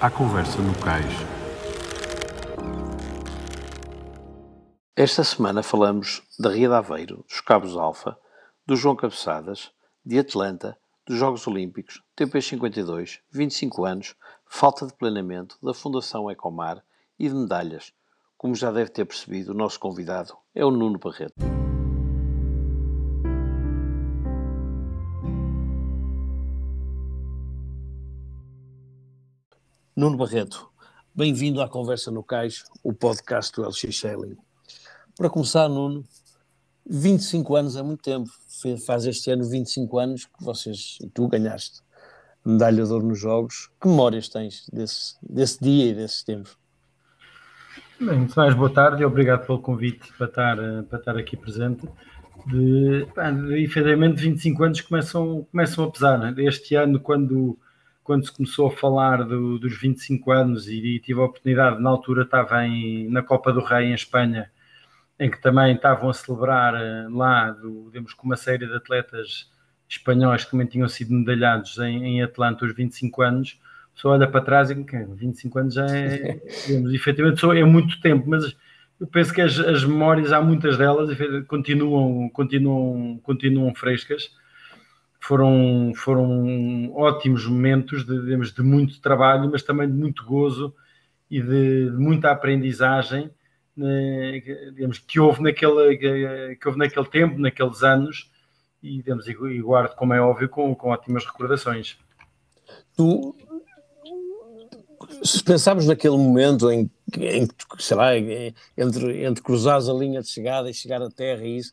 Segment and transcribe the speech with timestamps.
[0.00, 1.12] à conversa no cais.
[4.94, 8.16] Esta semana falamos da Ria de Aveiro, dos Cabos Alfa,
[8.64, 9.72] do João Cabeçadas,
[10.04, 14.14] de Atlanta, dos Jogos Olímpicos, TP52, 25 anos,
[14.46, 16.80] falta de planeamento da Fundação Ecomar
[17.18, 17.92] e de medalhas.
[18.36, 21.57] Como já deve ter percebido, o nosso convidado é o Nuno Barreto.
[29.98, 30.70] Nuno Barreto,
[31.12, 34.36] bem-vindo à Conversa no Cais, o podcast do LX Sailing.
[35.16, 36.04] Para começar, Nuno,
[36.88, 38.30] 25 anos é muito tempo.
[38.86, 41.80] Faz este ano 25 anos que vocês e tu ganhaste
[42.44, 43.70] medalha de ouro nos Jogos.
[43.82, 46.56] Que memórias tens desse, desse dia e desses tempos?
[47.98, 51.88] Bem, muito mais boa tarde e obrigado pelo convite para estar, para estar aqui presente.
[52.46, 56.18] De, de, efetivamente, 25 anos começam, começam a pesar.
[56.18, 56.32] Né?
[56.44, 57.58] Este ano, quando
[58.08, 61.90] quando se começou a falar do, dos 25 anos e, e, tive a oportunidade, na
[61.90, 64.50] altura estava em, na Copa do Rei em Espanha,
[65.20, 69.50] em que também estavam a celebrar eh, lá, do, digamos, com uma série de atletas
[69.86, 73.60] espanhóis que também tinham sido medalhados em, em Atlanta os 25 anos,
[73.94, 78.56] só olha para trás e 25 anos já é, digamos, efetivamente é muito tempo, mas
[78.98, 81.10] eu penso que as, as memórias, há muitas delas,
[81.46, 84.30] continuam, continuam, continuam frescas
[85.18, 90.74] foram, foram ótimos momentos de, de muito trabalho, mas também de muito gozo
[91.30, 93.30] e de, de muita aprendizagem
[93.78, 94.40] né,
[94.74, 95.96] digamos, que, houve naquele,
[96.56, 98.28] que houve naquele tempo, naqueles anos,
[98.82, 101.96] e, digamos, e guardo, como é óbvio, com, com ótimas recordações.
[102.96, 103.36] Tu,
[105.22, 110.68] se pensarmos naquele momento em, em sei lá, entre, entre cruzares a linha de chegada
[110.68, 111.72] e chegar à terra e isso,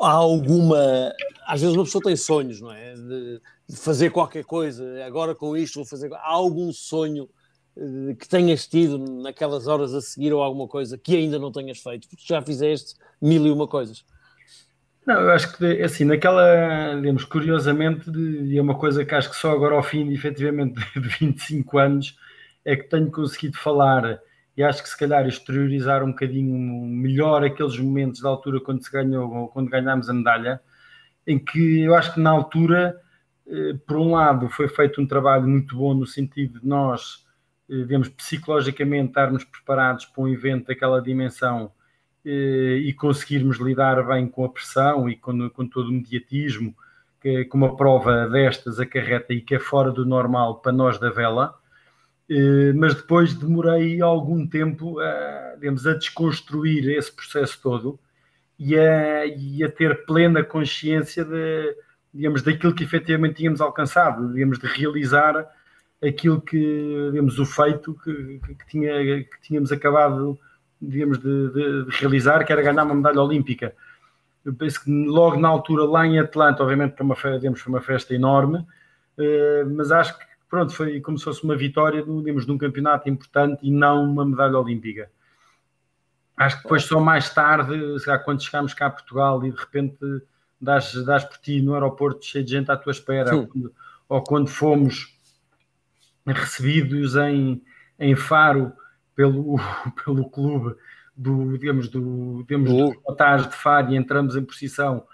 [0.00, 1.12] há alguma.
[1.46, 2.94] Às vezes uma pessoa tem sonhos, não é?
[2.94, 3.40] De,
[3.76, 6.12] fazer qualquer coisa, agora com isto vou fazer.
[6.12, 7.28] Há algum sonho
[7.76, 11.78] eh, que tenhas tido naquelas horas a seguir ou alguma coisa que ainda não tenhas
[11.78, 14.04] feito, porque já fizeste mil e uma coisas.
[15.06, 19.36] Não, eu acho que assim, naquela, digamos, curiosamente, e é uma coisa que acho que
[19.36, 22.16] só agora ao fim, efetivamente, de 25 anos,
[22.64, 24.20] é que tenho conseguido falar
[24.56, 26.54] e acho que se calhar exteriorizar um bocadinho
[26.86, 30.60] melhor aqueles momentos da altura quando se ganhou, quando ganhámos a medalha,
[31.26, 33.00] em que eu acho que na altura,
[33.46, 37.26] eh, por um lado, foi feito um trabalho muito bom no sentido de nós,
[37.70, 41.72] eh, digamos, psicologicamente estarmos preparados para um evento daquela dimensão
[42.24, 46.74] eh, e conseguirmos lidar bem com a pressão e com, com todo o mediatismo
[47.20, 51.54] que, uma prova destas acarreta e que é fora do normal para nós da vela
[52.76, 57.98] mas depois demorei algum tempo a, digamos, a desconstruir esse processo todo
[58.58, 61.76] e a, e a ter plena consciência de,
[62.12, 65.46] digamos, daquilo que efetivamente tínhamos alcançado, digamos, de realizar
[66.02, 68.92] aquilo que, digamos, o feito que, que, tinha,
[69.24, 70.38] que tínhamos acabado,
[70.80, 73.74] digamos, de, de, de, realizar, que era ganhar uma medalha olímpica.
[74.44, 77.80] Eu penso que logo na altura, lá em Atlanta, obviamente foi uma, digamos, foi uma
[77.80, 78.66] festa enorme,
[79.16, 83.08] eh, mas acho que pronto, foi como se fosse uma vitória digamos, de um campeonato
[83.08, 85.10] importante e não uma medalha olímpica.
[86.36, 87.72] Acho que depois só mais tarde,
[88.22, 89.96] quando chegámos cá a Portugal e de repente
[90.60, 93.74] dás, dás por ti no aeroporto cheio de gente à tua espera, ou quando,
[94.10, 95.18] ou quando, fomos
[96.26, 97.62] recebidos em,
[97.98, 98.74] em Faro
[99.16, 99.56] pelo,
[100.04, 100.76] pelo clube
[101.16, 105.06] do, digamos, do, digamos, do de Faro e entramos em procissão,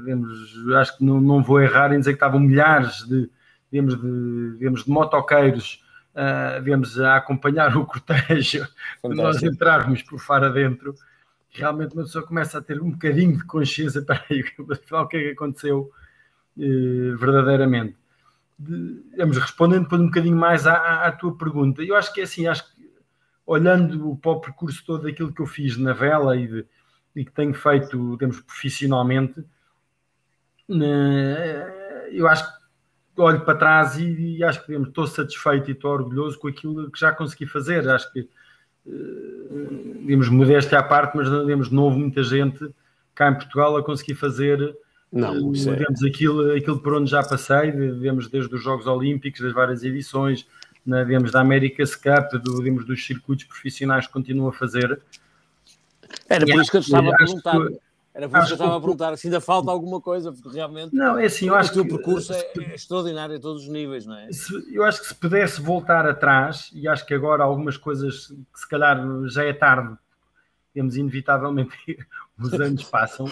[0.00, 3.30] digamos, acho que não, não vou errar em dizer que estavam milhares de,
[3.70, 5.84] digamos, de, digamos, de motoqueiros,
[6.14, 8.66] uh, digamos, a acompanhar o cortejo,
[9.00, 10.94] quando nós entrarmos por fora dentro,
[11.50, 15.20] realmente uma pessoa começa a ter um bocadinho de consciência, para aí, o que é
[15.20, 15.90] que aconteceu
[16.56, 17.96] uh, verdadeiramente.
[18.58, 22.24] De, digamos, respondendo depois um bocadinho mais à, à, tua pergunta, eu acho que é
[22.24, 22.78] assim, acho que
[23.46, 26.66] olhando para o percurso todo daquilo que eu fiz na vela e, de,
[27.14, 29.40] e que tenho feito, digamos, profissionalmente,
[30.68, 31.78] uh,
[32.10, 32.57] eu acho que
[33.22, 36.90] olho para trás e, e acho que digamos, estou satisfeito e estou orgulhoso com aquilo
[36.90, 37.88] que já consegui fazer.
[37.88, 38.20] Acho que,
[38.86, 42.68] uh, digamos, modéstia à parte, mas digamos, não houve muita gente
[43.14, 44.76] cá em Portugal a conseguir fazer
[45.10, 49.52] não, uh, digamos, aquilo, aquilo por onde já passei, digamos, desde os Jogos Olímpicos, das
[49.52, 50.46] várias edições,
[50.84, 55.00] na, digamos, da America's Cup, do, digamos, dos circuitos profissionais que continuam a fazer.
[56.28, 57.52] Era por isso que eu estava a perguntar.
[57.52, 57.87] Que,
[58.18, 60.92] era por isso que eu estava a perguntar se ainda falta alguma coisa, porque realmente
[60.92, 64.06] não, é assim, eu acho que o percurso é, é, extraordinário a todos os níveis,
[64.06, 64.32] não é?
[64.32, 68.58] Se, eu acho que se pudesse voltar atrás, e acho que agora algumas coisas que
[68.58, 69.96] se calhar já é tarde,
[70.74, 71.70] temos inevitavelmente
[72.36, 73.30] os anos passam,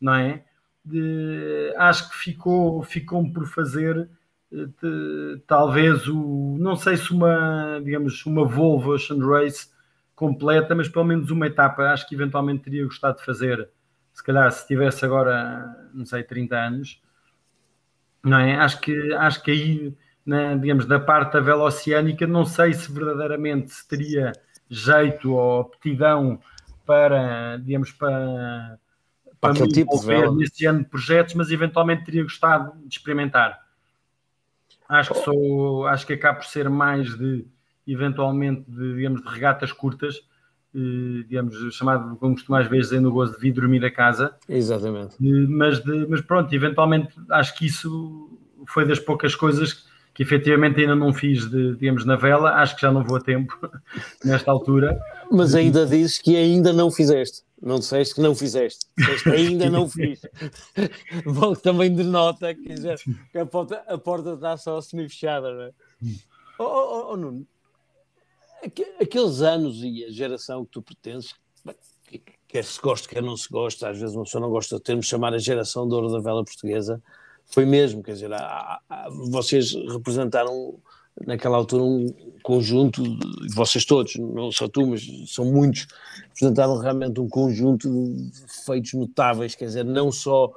[0.00, 0.42] não é?
[0.82, 4.08] De, acho que ficou, ficou por fazer
[4.50, 9.68] de, talvez o, não sei se uma, digamos, uma Volvo Ocean Race
[10.16, 13.68] completa, mas pelo menos uma etapa, acho que eventualmente teria gostado de fazer,
[14.12, 17.02] se calhar se tivesse agora, não sei, 30 anos,
[18.22, 18.56] não é?
[18.56, 22.92] Acho que, acho que aí, na, digamos, da parte da vela oceânica, não sei se
[22.92, 24.32] verdadeiramente se teria
[24.68, 26.40] jeito ou aptidão
[26.86, 28.78] para, digamos, para,
[29.40, 30.34] para, para tipo de vela.
[30.34, 33.60] nesse ano de projetos, mas eventualmente teria gostado de experimentar.
[34.88, 37.46] Acho que sou, acho que acaba por ser mais de
[37.86, 40.22] eventualmente de, digamos, de regatas curtas,
[40.74, 44.34] digamos, chamado, como mais vezes dizer no gozo de vir dormir a casa.
[44.48, 45.16] Exatamente.
[45.20, 49.84] Mas, de, mas pronto, eventualmente acho que isso foi das poucas coisas
[50.14, 53.20] que efetivamente ainda não fiz, de, digamos, na vela, acho que já não vou a
[53.20, 53.56] tempo
[54.24, 55.00] nesta altura.
[55.30, 57.42] Mas ainda dizes que ainda não fizeste.
[57.60, 60.20] Não disseste que não fizeste, disseste que ainda não fiz.
[61.24, 65.70] Bom, também denota que, já, que a, porta, a porta está só semi-fechada, não é?
[66.58, 67.46] Oh, oh, oh, Nuno,
[69.00, 71.34] aqueles anos e a geração que tu pertences,
[72.48, 75.06] quer se goste, quer não se goste, às vezes uma pessoa não gosta de termos
[75.06, 77.02] chamar a geração de ouro da vela portuguesa,
[77.46, 80.78] foi mesmo, quer dizer, há, há, vocês representaram
[81.26, 82.06] naquela altura um
[82.42, 85.86] conjunto, de, vocês todos, não só tu, mas são muitos,
[86.30, 90.52] apresentaram realmente um conjunto de feitos notáveis, quer dizer, não só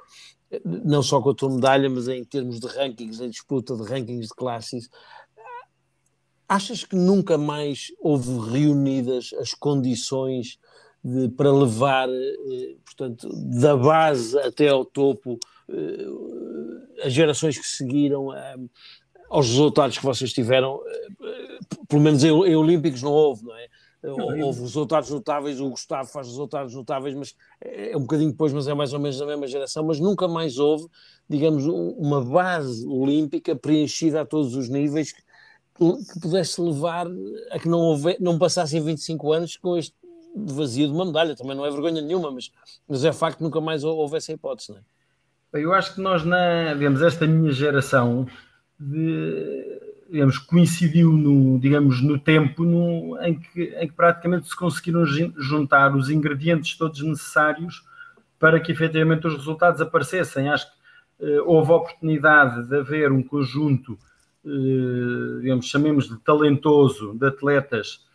[0.64, 4.28] não só com a tua medalha, mas em termos de rankings, em disputa de rankings
[4.28, 4.90] de classes.
[6.48, 10.60] Achas que nunca mais houve reunidas as condições
[11.04, 15.40] de, para levar, eh, portanto, da base até ao topo,
[15.70, 18.58] eh, as gerações que seguiram, eh,
[19.30, 20.80] aos resultados que vocês tiveram,
[21.88, 23.68] pelo menos em, em Olímpicos não houve, não é?
[24.44, 28.68] houve resultados notáveis, o Gustavo faz resultados notáveis, mas é, é um bocadinho depois, mas
[28.68, 30.88] é mais ou menos da mesma geração, mas nunca mais houve,
[31.28, 35.14] digamos, uma base olímpica preenchida a todos os níveis
[35.76, 37.08] que, pudesse levar
[37.52, 39.96] a que não, houve, não passassem 25 anos com este
[40.36, 42.52] vazio de uma medalha, também não é vergonha nenhuma, mas,
[42.88, 44.82] mas é facto que nunca mais houve essa hipótese, não é?
[45.54, 48.28] Eu acho que nós, na, digamos, esta minha geração,
[48.78, 49.80] de,
[50.12, 55.96] digamos, coincidiu no, digamos, no tempo no, em, que, em que praticamente se conseguiram juntar
[55.96, 57.84] os ingredientes todos necessários
[58.38, 60.50] para que efetivamente os resultados aparecessem.
[60.50, 63.98] Acho que eh, houve a oportunidade de haver um conjunto,
[65.42, 68.06] digamos, chamemos de talentoso, de atletas,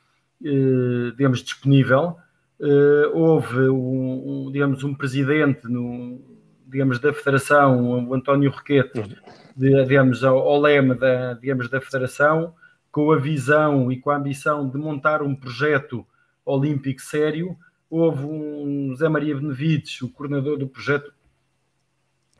[0.44, 2.17] eh, digamos, disponível.
[2.61, 6.21] Eh, houve um, um, digamos, um presidente no,
[6.67, 9.03] digamos, da Federação, o António Roquete,
[9.56, 12.55] de, digamos, ao, ao lema da, digamos, da Federação,
[12.93, 16.06] com a visão e com a ambição de montar um projeto
[16.44, 17.56] olímpico sério.
[17.88, 21.12] Houve um Zé Maria Benevides, o coordenador do projeto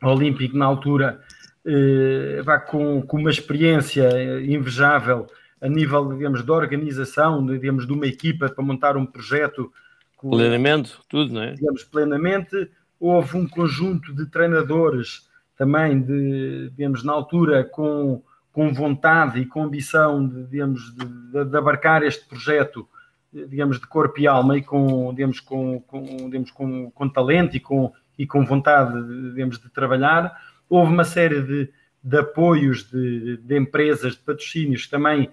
[0.01, 1.21] olímpico na altura,
[1.65, 4.09] eh, com, com uma experiência
[4.43, 5.27] invejável
[5.61, 9.71] a nível, digamos, de organização, digamos, de uma equipa para montar um projeto.
[10.17, 11.53] Com, plenamente, tudo, não é?
[11.53, 12.69] Digamos, plenamente.
[12.99, 19.63] Houve um conjunto de treinadores também de, digamos, na altura com, com vontade e com
[19.63, 22.87] ambição de, digamos, de, de abarcar este projeto,
[23.31, 27.59] digamos, de corpo e alma e com, digamos, com, com, digamos, com, com talento e
[27.59, 28.93] com, e com vontade,
[29.33, 30.35] digamos, de trabalhar.
[30.71, 31.69] Houve uma série de,
[32.01, 35.29] de apoios de, de empresas, de patrocínios também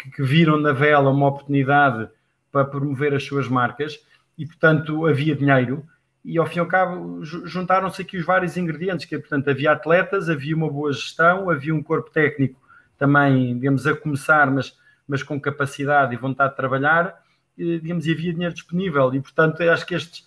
[0.00, 2.08] que, que viram na vela uma oportunidade
[2.52, 3.98] para promover as suas marcas
[4.38, 5.84] e, portanto, havia dinheiro
[6.24, 9.72] e ao fim e ao cabo juntaram-se aqui os vários ingredientes, que é, portanto havia
[9.72, 12.60] atletas, havia uma boa gestão, havia um corpo técnico
[12.96, 14.76] também, digamos, a começar, mas,
[15.06, 17.20] mas com capacidade e vontade de trabalhar,
[17.58, 20.26] e, digamos, e havia dinheiro disponível e portanto acho que estes,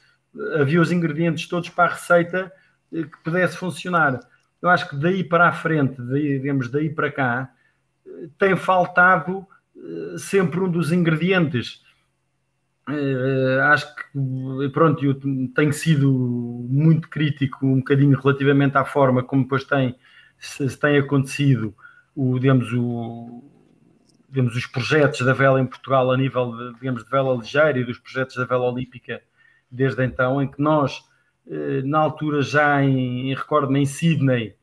[0.60, 2.52] havia os ingredientes todos para a receita
[2.94, 4.20] eh, que pudesse funcionar.
[4.62, 7.52] Eu acho que daí para a frente, daí, digamos, daí para cá,
[8.06, 11.82] eh, tem faltado eh, sempre um dos ingredientes.
[12.88, 15.14] Uh, acho que, pronto, eu
[15.54, 19.96] tenho sido muito crítico um bocadinho relativamente à forma como depois tem,
[20.40, 21.76] se, tem acontecido
[22.16, 23.44] o, digamos, o,
[24.28, 27.84] digamos, os projetos da vela em Portugal a nível de, digamos, de vela ligeira e
[27.84, 29.22] dos projetos da vela olímpica
[29.70, 31.04] desde então, em que nós,
[31.84, 34.56] na altura já em, recordo-me, em Sydney,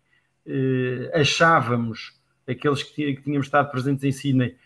[0.46, 2.14] uh, achávamos,
[2.48, 4.56] aqueles que, que tínhamos estado presentes em Sydney,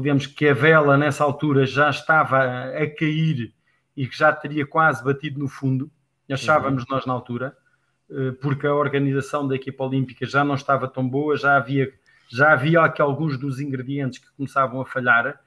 [0.00, 3.52] digamos, que a vela nessa altura já estava a, cair
[3.96, 5.90] e que já teria quase batido no fundo,
[6.30, 6.88] achávamos uhum.
[6.90, 7.56] nós na altura,
[8.10, 11.92] eh, porque a organização da equipa olímpica já não estava tão boa, já havia,
[12.28, 15.40] já havia aqui alguns dos ingredientes que começavam a falhar,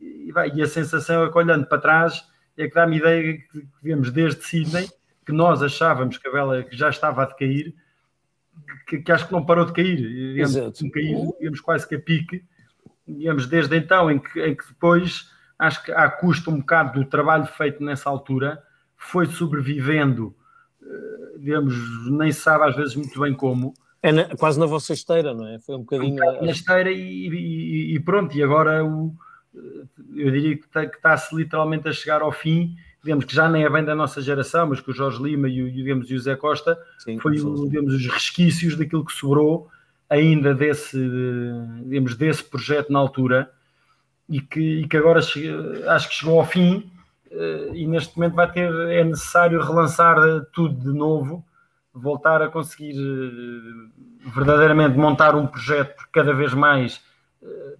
[0.00, 2.24] e, e a sensação é que olhando para trás
[2.56, 4.88] é que dá-me ideia que vemos desde Sydney
[5.26, 7.74] que nós achávamos que a vela que já estava a decair,
[8.86, 9.96] que, que, acho que não parou de cair.
[9.96, 10.54] Digamos,
[10.92, 12.44] cair, digamos quase que a pique,
[13.06, 15.28] digamos, desde então, em que, em que depois,
[15.58, 18.62] acho que à custa um bocado do trabalho feito nessa altura,
[18.96, 20.34] foi sobrevivendo,
[20.80, 21.74] eh, digamos,
[22.10, 23.74] nem sabe às vezes muito bem como.
[24.00, 25.58] É na, quase na vossa esteira, não é?
[25.58, 26.22] Foi um bocadinho.
[26.40, 29.12] Um na esteira e, e, e, pronto, e agora o,
[30.14, 33.84] eu diria que está-se literalmente a chegar ao fim digamos que já nem é bem
[33.84, 36.76] da nossa geração, mas que o Jorge Lima e o, digamos, e o Zé Costa
[36.98, 39.70] sim, foi o, digamos, os resquícios daquilo que sobrou
[40.10, 40.98] ainda desse,
[41.84, 43.48] digamos, desse projeto na altura
[44.28, 46.90] e que, e que agora acho que chegou ao fim
[47.30, 50.16] eh, e neste momento vai ter, é necessário relançar
[50.52, 51.44] tudo de novo,
[51.94, 57.00] voltar a conseguir eh, verdadeiramente montar um projeto, porque cada vez mais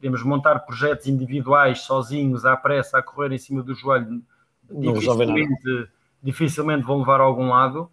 [0.01, 4.23] temos eh, montar projetos individuais, sozinhos, à pressa, a correr em cima do joelho,
[4.71, 5.89] dificilmente,
[6.23, 7.91] dificilmente vão levar a algum lado.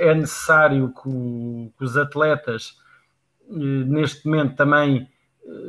[0.00, 2.78] É necessário que, que os atletas,
[3.48, 5.08] neste momento, também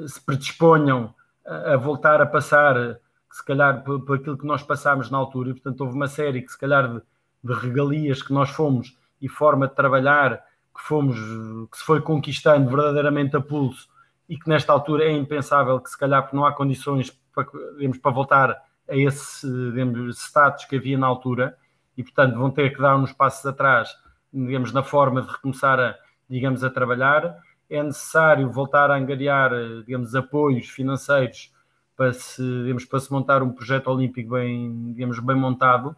[0.08, 1.14] se predisponham
[1.46, 3.00] a, a voltar a passar
[3.38, 6.42] se calhar por, por, aquilo que nós passámos na altura, e portanto houve uma série
[6.42, 7.02] que se calhar de,
[7.44, 10.44] de, regalias que nós fomos e forma de trabalhar
[10.76, 11.18] que fomos,
[11.72, 13.88] que se foi conquistando verdadeiramente a pulso
[14.28, 17.48] e que nesta altura é impensável que se calhar não há condições para,
[17.78, 21.58] digamos, para voltar a esse digamos, status que havia na altura
[21.96, 23.90] e portanto vão ter que dar uns passos atrás
[24.34, 25.96] digamos, na forma de recomeçar a,
[26.30, 27.38] digamos, a trabalhar.
[27.70, 29.52] É necessário voltar a angariar,
[29.86, 31.54] digamos, apoios financeiros
[31.96, 35.96] para se, digamos, para se montar um projeto olímpico bem, digamos, bem montado,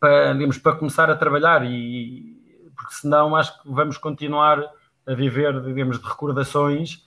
[0.00, 4.64] para, digamos, para começar a trabalhar e porque senão acho que vamos continuar
[5.06, 7.03] a viver, digamos, de recordações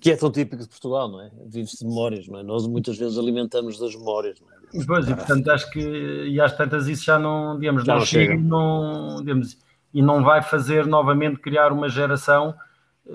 [0.00, 1.30] que é tão típico de Portugal, não é?
[1.46, 2.42] Vive-se de memórias, não é?
[2.42, 4.84] Nós muitas vezes alimentamos das memórias, não é?
[4.86, 8.34] Pois, e portanto acho que, e às tantas isso já não, digamos, já não, chega,
[8.36, 9.58] não, digamos,
[9.92, 12.54] e não vai fazer novamente criar uma geração,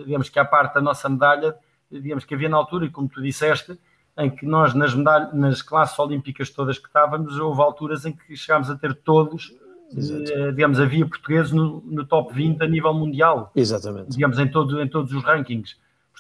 [0.06, 1.56] digamos, que a parte da nossa medalha
[1.92, 3.78] digamos que havia na altura, e como tu disseste,
[4.18, 8.36] em que nós nas, medalhas, nas classes olímpicas todas que estávamos, houve alturas em que
[8.36, 9.54] chegámos a ter todos,
[9.96, 13.52] eh, digamos, havia portugueses no, no, top 20 a nível mundial.
[13.56, 14.12] Exatamente.
[14.12, 15.78] Digamos, em, todo, em todos os rankings.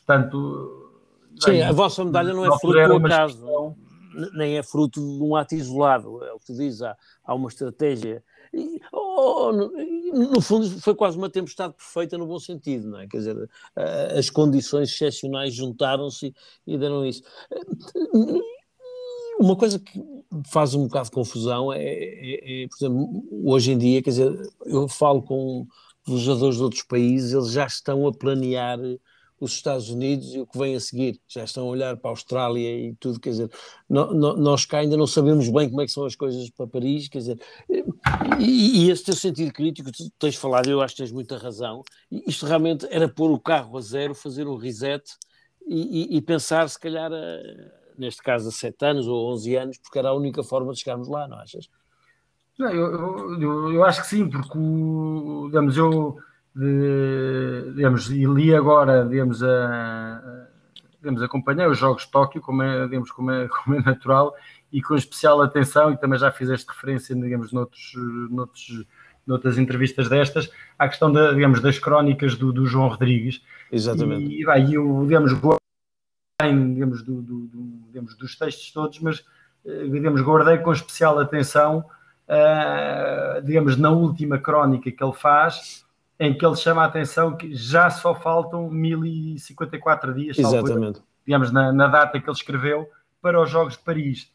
[0.07, 0.89] Portanto...
[1.39, 3.75] Sim, bem, a vossa medalha não é fruto do acaso,
[4.33, 7.49] nem é fruto de um ato isolado, é o que tu dizes, há, há uma
[7.49, 8.23] estratégia
[8.53, 9.71] e, oh, no,
[10.31, 13.07] no, fundo, foi quase uma tempestade perfeita no bom sentido, não é?
[13.07, 13.49] Quer dizer,
[14.17, 16.33] as condições excepcionais juntaram-se
[16.65, 17.21] e deram isso.
[19.39, 20.03] Uma coisa que
[20.47, 24.49] faz um bocado de confusão é, é, é, por exemplo, hoje em dia, quer dizer,
[24.65, 25.67] eu falo com
[26.07, 28.79] jogadores de outros países, eles já estão a planear
[29.39, 31.19] os Estados Unidos e o que vem a seguir.
[31.27, 33.51] Já estão a olhar para a Austrália e tudo, quer dizer,
[33.89, 36.67] no, no, nós cá ainda não sabemos bem como é que são as coisas para
[36.67, 37.39] Paris, quer dizer,
[38.39, 41.83] e, e esse teu sentido crítico, tu tens falado, eu acho que tens muita razão,
[42.11, 45.03] isto realmente era pôr o carro a zero, fazer um reset
[45.67, 47.39] e, e, e pensar, se calhar, a,
[47.97, 51.07] neste caso a 7 anos ou 11 anos, porque era a única forma de chegarmos
[51.07, 51.69] lá, não achas?
[52.57, 54.57] Eu, eu, eu, acho que sim, porque,
[55.45, 56.17] digamos, eu
[56.57, 60.47] de, digamos, e li agora, digamos, a,
[60.99, 64.33] digamos, acompanhei os Jogos de Tóquio, como é, digamos, como é, como é natural,
[64.71, 67.93] e com especial atenção, e também já fizeste referência, digamos, noutros,
[68.31, 68.85] noutros,
[69.25, 70.49] noutras entrevistas destas,
[70.79, 73.43] à questão, da, digamos, das crónicas do, do João Rodrigues.
[73.71, 74.33] Exatamente.
[74.33, 75.33] E, e eu, digamos,
[76.41, 79.23] digamos, do, do, do, digamos, dos textos todos, mas,
[79.63, 81.85] eh, digamos, guardei com especial atenção,
[82.27, 85.86] uh, digamos, na última crónica que ele faz,
[86.19, 91.01] em que ele chama a atenção que já só faltam 1054 dias, Exatamente.
[91.25, 92.89] digamos, na, na, data que ele escreveu,
[93.21, 94.31] para os Jogos de Paris.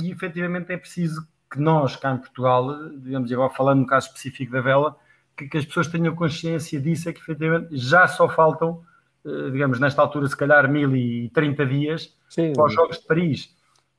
[0.00, 4.52] E efetivamente é preciso que nós, cá em Portugal, digamos, agora falando no caso específico
[4.52, 4.96] da vela,
[5.36, 8.82] que, que as pessoas tenham consciência disso, é que efetivamente já só faltam,
[9.24, 12.52] eh, digamos, nesta altura, se calhar 1030 dias Sim.
[12.52, 13.54] para os Jogos de Paris.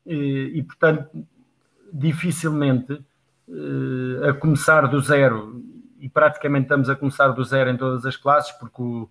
[0.06, 1.26] E, e portanto,
[1.92, 3.02] dificilmente,
[3.50, 5.64] eh, a começar do zero
[6.00, 9.10] e praticamente estamos a começar do zero em todas as classes, porque o,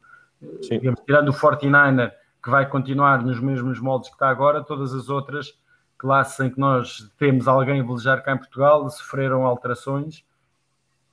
[0.62, 2.12] digamos, tirando o 49er,
[2.42, 5.58] que vai continuar nos mesmos moldes que está agora, todas as outras
[5.96, 10.24] classes em que nós temos alguém a velejar cá em Portugal sofreram alterações,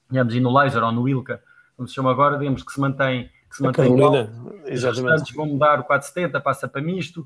[0.10, 1.42] digamos, e no laser ou no Ilka,
[1.78, 4.28] como se chama agora, digamos que se mantém, que se mantém igual.
[4.70, 7.26] Os restantes vão mudar o 470, passa para misto,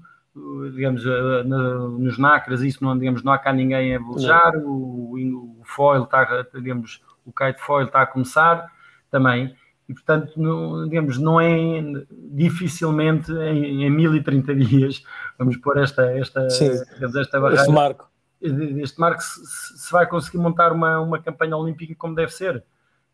[0.73, 5.61] digamos, eh, nos nacras, isso não, digamos, não há cá ninguém a velejar, o, o
[5.63, 8.71] foil está, digamos, o kite foil está a começar
[9.09, 9.55] também,
[9.87, 15.03] e portanto, não, digamos, não é dificilmente em, em 1030 dias,
[15.37, 17.61] vamos pôr esta, esta, digamos, esta barreira.
[17.61, 18.09] Este marco.
[18.41, 22.63] Este marco se, se, vai conseguir montar uma, uma campanha olímpica como deve ser.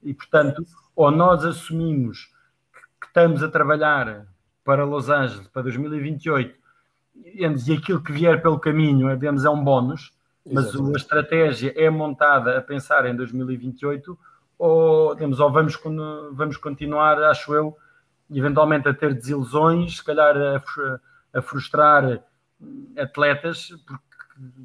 [0.02, 0.66] E, portanto,
[0.96, 2.32] ou nós assumimos
[3.00, 4.26] que estamos a trabalhar
[4.64, 6.62] para Los Angeles para 2028
[7.26, 10.14] e aquilo que vier pelo caminho é, digamos, é um bónus,
[10.50, 14.18] mas a estratégia é montada a pensar em 2028
[14.58, 15.80] ou, digamos, ou vamos,
[16.34, 17.76] vamos continuar, acho eu,
[18.32, 22.24] eventualmente a ter desilusões, se calhar a, a frustrar
[22.98, 24.04] atletas, porque,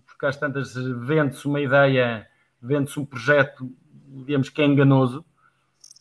[0.06, 2.26] porque às tantas vende-se uma ideia,
[2.60, 3.70] vende-se um projeto,
[4.06, 5.24] digamos que é enganoso,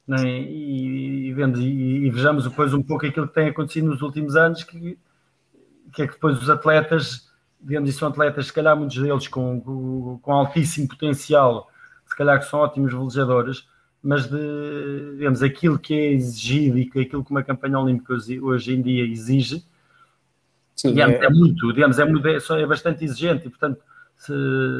[0.08, 0.27] né?
[0.27, 4.36] e, e, vemos, e, e, vejamos depois um pouco aquilo que tem acontecido nos últimos
[4.36, 5.00] anos, que,
[5.94, 7.32] que é que depois os atletas,
[7.65, 11.69] digamos, e são atletas, se calhar muitos deles com, com altíssimo potencial,
[12.05, 13.67] se calhar que são ótimos velejadores,
[14.03, 18.81] mas de, digamos, aquilo que é exigido e aquilo que uma campanha olímpica hoje em
[18.81, 19.65] dia exige,
[20.75, 21.25] Sim, digamos, é...
[21.25, 21.29] é...
[21.29, 23.81] muito, digamos, é, muito, é, é bastante exigente e, portanto,
[24.15, 24.31] se,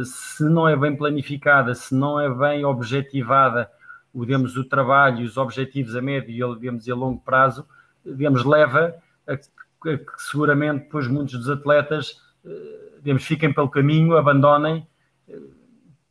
[0.06, 3.70] se não é bem planificada, se não é bem objetivada,
[4.14, 7.66] o, digamos, o trabalho os objetivos a médio digamos, e a longo prazo,
[8.06, 8.94] digamos, leva
[9.26, 9.48] a que,
[9.90, 12.24] a que seguramente depois muitos dos atletas
[13.02, 14.86] digamos, fiquem pelo caminho, abandonem
[15.30, 15.40] eh,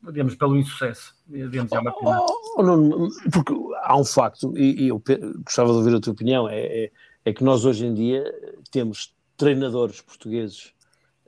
[0.04, 1.14] digamos, pelo insucesso.
[1.26, 2.26] Digamos, é uma pena.
[2.56, 5.02] Oh, não, porque há um facto, e, e, eu
[5.44, 6.92] gostava de ouvir a tua opinião, é, é,
[7.24, 8.22] é, que nós hoje em dia
[8.70, 10.72] temos treinadores portugueses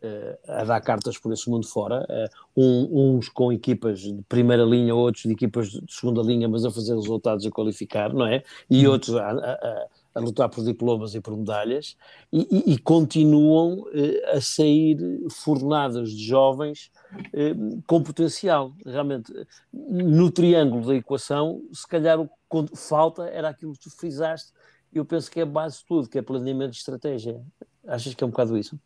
[0.02, 4.62] uh, a dar cartas por esse mundo fora, uh, um, uns com equipas de primeira
[4.62, 8.42] linha, outros de equipas de segunda linha, mas a fazer resultados a qualificar, não é?
[8.68, 8.90] E hum.
[8.90, 11.96] outros a, a, a, lutar por diplomas e por medalhas,
[12.32, 14.98] e, e, e continuam uh, a sair
[15.30, 16.90] fornadas de jovens
[17.86, 18.72] com potencial.
[18.84, 19.32] Realmente,
[19.72, 24.52] no triângulo da equação, se calhar o que falta era aquilo que tu frisaste,
[24.92, 27.40] eu penso que é base de tudo, que é planeamento de estratégia.
[27.86, 28.78] Achas que é um bocado isso?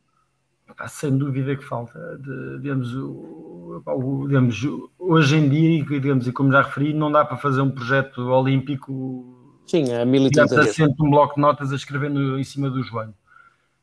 [0.88, 1.98] sem dúvida que falta.
[2.18, 4.60] De, digamos, o, o, digamos,
[4.98, 9.36] hoje em dia, digamos, e como já referi, não dá para fazer um projeto olímpico.
[9.70, 10.54] Sim, a militante.
[10.54, 13.14] assento um bloco de notas a escrever no, em cima do joelho.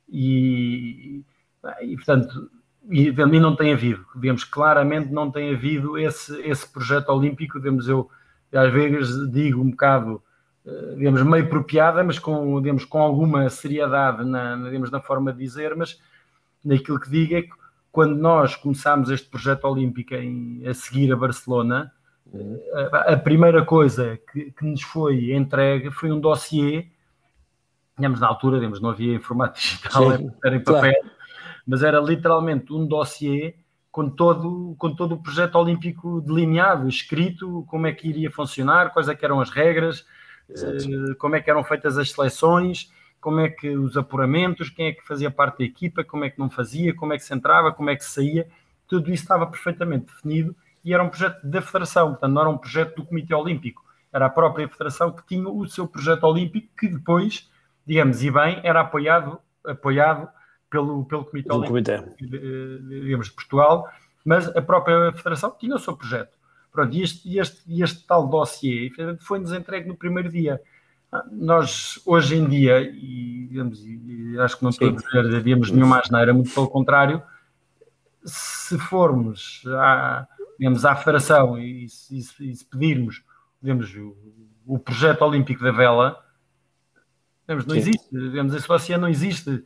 [0.08, 1.22] E,
[1.82, 2.50] e portanto,
[2.90, 7.88] e, e não tem havido, digamos, claramente não tem havido esse, esse projeto olímpico, digamos,
[7.88, 8.08] eu
[8.52, 10.22] às vezes digo um bocado
[10.68, 15.38] eh, digamos, meio propriada, mas com, digamos, com alguma seriedade na, digamos, na forma de
[15.38, 15.98] dizer, mas
[16.62, 17.52] naquilo que digo é que
[17.90, 21.92] quando nós começámos este projeto olímpico em, a seguir a Barcelona.
[22.92, 26.86] A, primeira coisa que, que, nos foi entregue foi um dossiê,
[27.96, 31.10] digamos, na altura, digamos, não havia formato digital, Sim, era em papel, claro.
[31.66, 33.54] mas era literalmente um dossiê
[33.90, 39.08] com todo, com todo o projeto olímpico delineado, escrito, como é que iria funcionar, quais
[39.08, 40.04] é que eram as regras,
[40.48, 40.76] Exato.
[40.76, 44.92] Eh, como é que eram feitas as seleções, como é que os apuramentos, quem é
[44.92, 47.72] que fazia parte da equipa, como é que não fazia, como é que se entrava,
[47.72, 48.48] como é que se saía,
[48.86, 50.54] tudo isso estava perfeitamente definido
[50.88, 54.24] e era um projeto da Federação, portanto não era um projeto do Comitê Olímpico, era
[54.24, 57.50] a própria Federação que tinha o seu projeto olímpico que depois,
[57.86, 60.26] digamos, e bem, era apoiado, apoiado
[60.70, 63.86] pelo, pelo Comitê Olímpico de, digamos, de Portugal,
[64.24, 66.38] mas a própria Federação tinha o seu projeto.
[66.72, 70.58] Pronto, e este, este, este tal dossiê foi-nos entregue no primeiro dia.
[71.30, 76.00] Nós, hoje em dia, e, digamos, e acho que não estou a dizer, digamos, nenhuma
[76.00, 77.22] asneira, muito pelo contrário,
[78.24, 80.26] se formos à,
[80.58, 83.22] digamos, à federação e, e, e se pedirmos
[83.60, 84.16] digamos, o,
[84.66, 86.24] o, projeto olímpico da vela,
[87.42, 87.80] digamos, não Sim.
[87.80, 89.64] existe, digamos, esse dossiê não existe,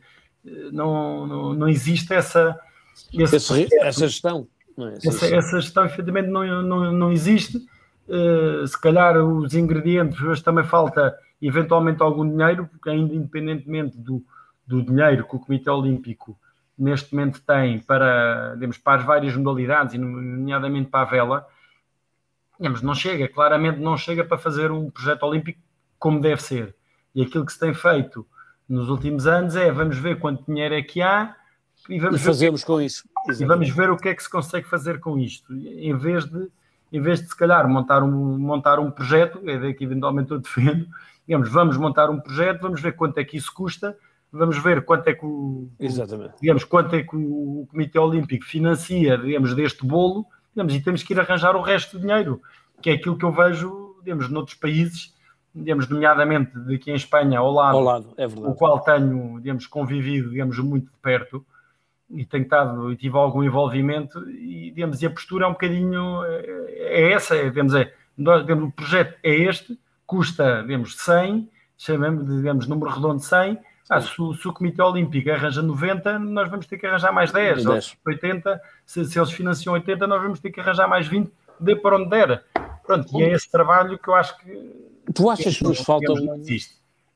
[0.71, 2.59] não, não, não existe essa,
[3.13, 4.47] esse, essa gestão.
[4.77, 5.07] É?
[5.07, 7.57] Essa, essa, gestão, efetivamente, não, não, não existe.
[8.07, 14.23] Uh, se calhar os ingredientes, hoje também falta eventualmente algum dinheiro, porque ainda independentemente do,
[14.65, 16.37] do dinheiro que o Comitê Olímpico
[16.77, 21.47] neste momento tem para, digamos, para as várias modalidades, e nomeadamente para a vela,
[22.59, 25.59] digamos, não chega, claramente não chega para fazer um projeto olímpico
[25.99, 26.75] como deve ser.
[27.15, 28.25] E aquilo que se tem feito
[28.67, 31.35] nos últimos anos é vamos ver quanto dinheiro é que há
[31.89, 33.03] e vamos e fazemos ver, com isso.
[33.29, 33.43] Exatamente.
[33.43, 36.49] E vamos ver o que é que se consegue fazer com isto, em vez de,
[36.91, 40.39] em vez de se calhar montar um, montar um projeto, é daí que eventualmente eu
[40.39, 40.87] defendo,
[41.27, 43.97] digamos, vamos montar um projeto, vamos ver quanto é que isso custa,
[44.33, 46.33] vamos ver quanto é que o, Exatamente.
[46.41, 51.13] digamos, quanto é que o Comitê Olímpico financia, digamos, deste bolo, digamos, e temos que
[51.13, 52.41] ir arranjar o resto do dinheiro,
[52.81, 55.13] que é aquilo que eu vejo, digamos, noutros países,
[55.53, 60.31] digamos, nomeadamente daqui em Espanha, ao lado, ao lado é o qual tenho, digamos, convivido,
[60.31, 61.45] digamos, muito de perto,
[62.09, 66.23] e tenho estado e tive algum envolvimento e, digamos, e a postura é um bocadinho
[66.23, 72.27] é, é essa, é, digamos, é, digamos, o projeto é este, custa, digamos, 100, chamamos
[72.27, 73.57] digamos, número redondo de 100,
[73.89, 77.65] ah, se, se, o Comitê Olímpico arranja 90, nós vamos ter que arranjar mais 10,
[77.65, 77.97] 10.
[78.05, 81.97] 80, se, se, eles financiam 80, nós vamos ter que arranjar mais 20, dê para
[81.97, 82.45] onde der.
[82.85, 84.93] Pronto, e é esse trabalho que eu acho que.
[85.13, 86.13] Tu achas que nos falta.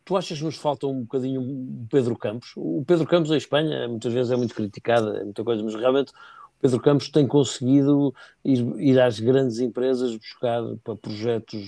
[0.03, 2.53] Tu achas que nos falta um bocadinho o Pedro Campos?
[2.56, 6.12] O Pedro Campos, em Espanha, muitas vezes é muito criticado, é muita coisa, mas realmente
[6.12, 11.62] o Pedro Campos tem conseguido ir, ir às grandes empresas buscar para projetos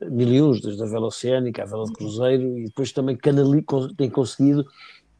[0.00, 3.64] hum, mil desde a vela oceânica, a vela de cruzeiro, e depois também canali,
[3.96, 4.66] tem conseguido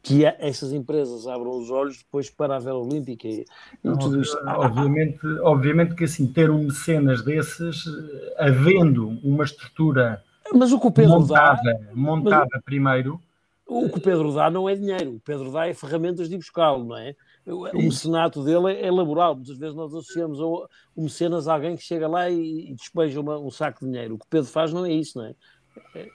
[0.02, 3.46] que essas empresas abram os olhos depois para a vela olímpica e,
[3.82, 4.36] e tudo isto.
[4.46, 7.84] Obviamente, obviamente que assim, ter um mecenas desses,
[8.36, 13.20] havendo uma estrutura mas o que o Pedro montada, dá, montada primeiro.
[13.66, 16.84] O que o Pedro dá não é dinheiro, o Pedro dá é ferramentas de buscá-lo,
[16.84, 17.14] não é?
[17.46, 21.76] O mecenato dele é, é laboral, muitas vezes nós associamos o, o mecenas a alguém
[21.76, 24.14] que chega lá e, e despeja uma, um saco de dinheiro.
[24.14, 25.34] O que o Pedro faz não é isso, não é?
[25.94, 26.08] é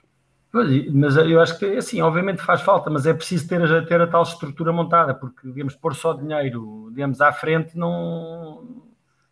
[0.92, 4.24] mas eu acho que, assim, obviamente faz falta, mas é preciso ter, ter a tal
[4.24, 8.88] estrutura montada, porque, digamos, pôr só dinheiro, digamos, à frente, não...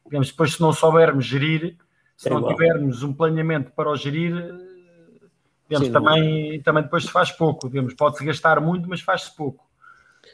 [0.06, 1.76] Digamos, depois se não soubermos gerir,
[2.16, 2.54] se é não igual.
[2.54, 4.32] tivermos um planeamento para o gerir,
[5.68, 6.62] digamos, Sim, também, é.
[6.62, 9.68] também depois se faz pouco, digamos, pode-se gastar muito, mas faz-se pouco,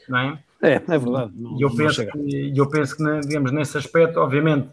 [0.07, 0.43] não é?
[0.65, 1.31] É, é verdade.
[1.57, 4.67] E eu, penso que, eu penso que, digamos, nesse aspecto, obviamente,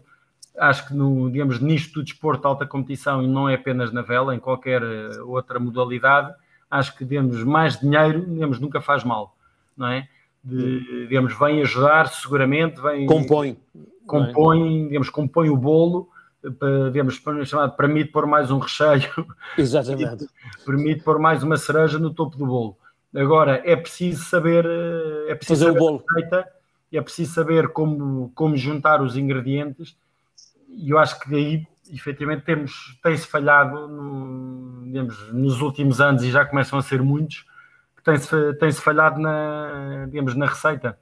[0.57, 4.01] acho que no, digamos, nisto do desporto de alta competição, e não é apenas na
[4.01, 6.33] vela, em qualquer eh, outra modalidade,
[6.69, 9.37] acho que, digamos, mais dinheiro, digamos, nunca faz mal,
[9.77, 10.07] não é?
[10.43, 13.05] De, digamos, vem ajudar seguramente, vem...
[13.05, 13.57] Compõe.
[14.05, 14.87] Compõe, é?
[14.87, 16.09] digamos, compõe o bolo,
[16.59, 19.09] para, digamos, chamado, permite pôr mais um recheio.
[19.57, 20.27] Exatamente.
[20.65, 22.77] permite pôr mais uma cereja no topo do bolo.
[23.15, 24.65] Agora, é preciso saber...
[24.65, 26.05] Eh, é preciso Fazer saber o bolo.
[26.15, 26.47] Receita,
[26.91, 29.95] é preciso saber como, como juntar os ingredientes
[30.75, 36.31] e eu acho que aí efetivamente temos, tem-se falhado no, digamos, nos últimos anos e
[36.31, 37.45] já começam a ser muitos,
[37.95, 40.97] que tem-se tem -se falhado na, digamos, na receita.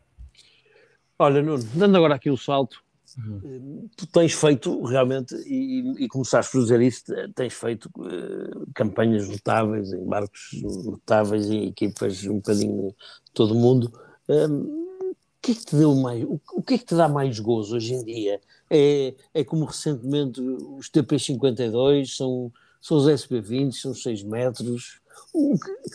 [1.18, 2.84] Olha, Nuno, dando agora aqui o salto,
[3.18, 3.90] uhum.
[3.96, 7.04] tu tens feito realmente, e, e começaste por dizer isso,
[7.36, 10.52] tens feito uh, campanhas notáveis em barcos
[10.86, 12.90] notáveis em equipas um bocadinho
[13.26, 13.92] de todo o mundo.
[14.30, 17.40] Um, o que é que te deu mais, o, que é que te dá mais
[17.40, 18.40] gozo hoje em dia?
[18.70, 25.02] É, é como recentemente os TP52 são, são os SB20, são 6 metros.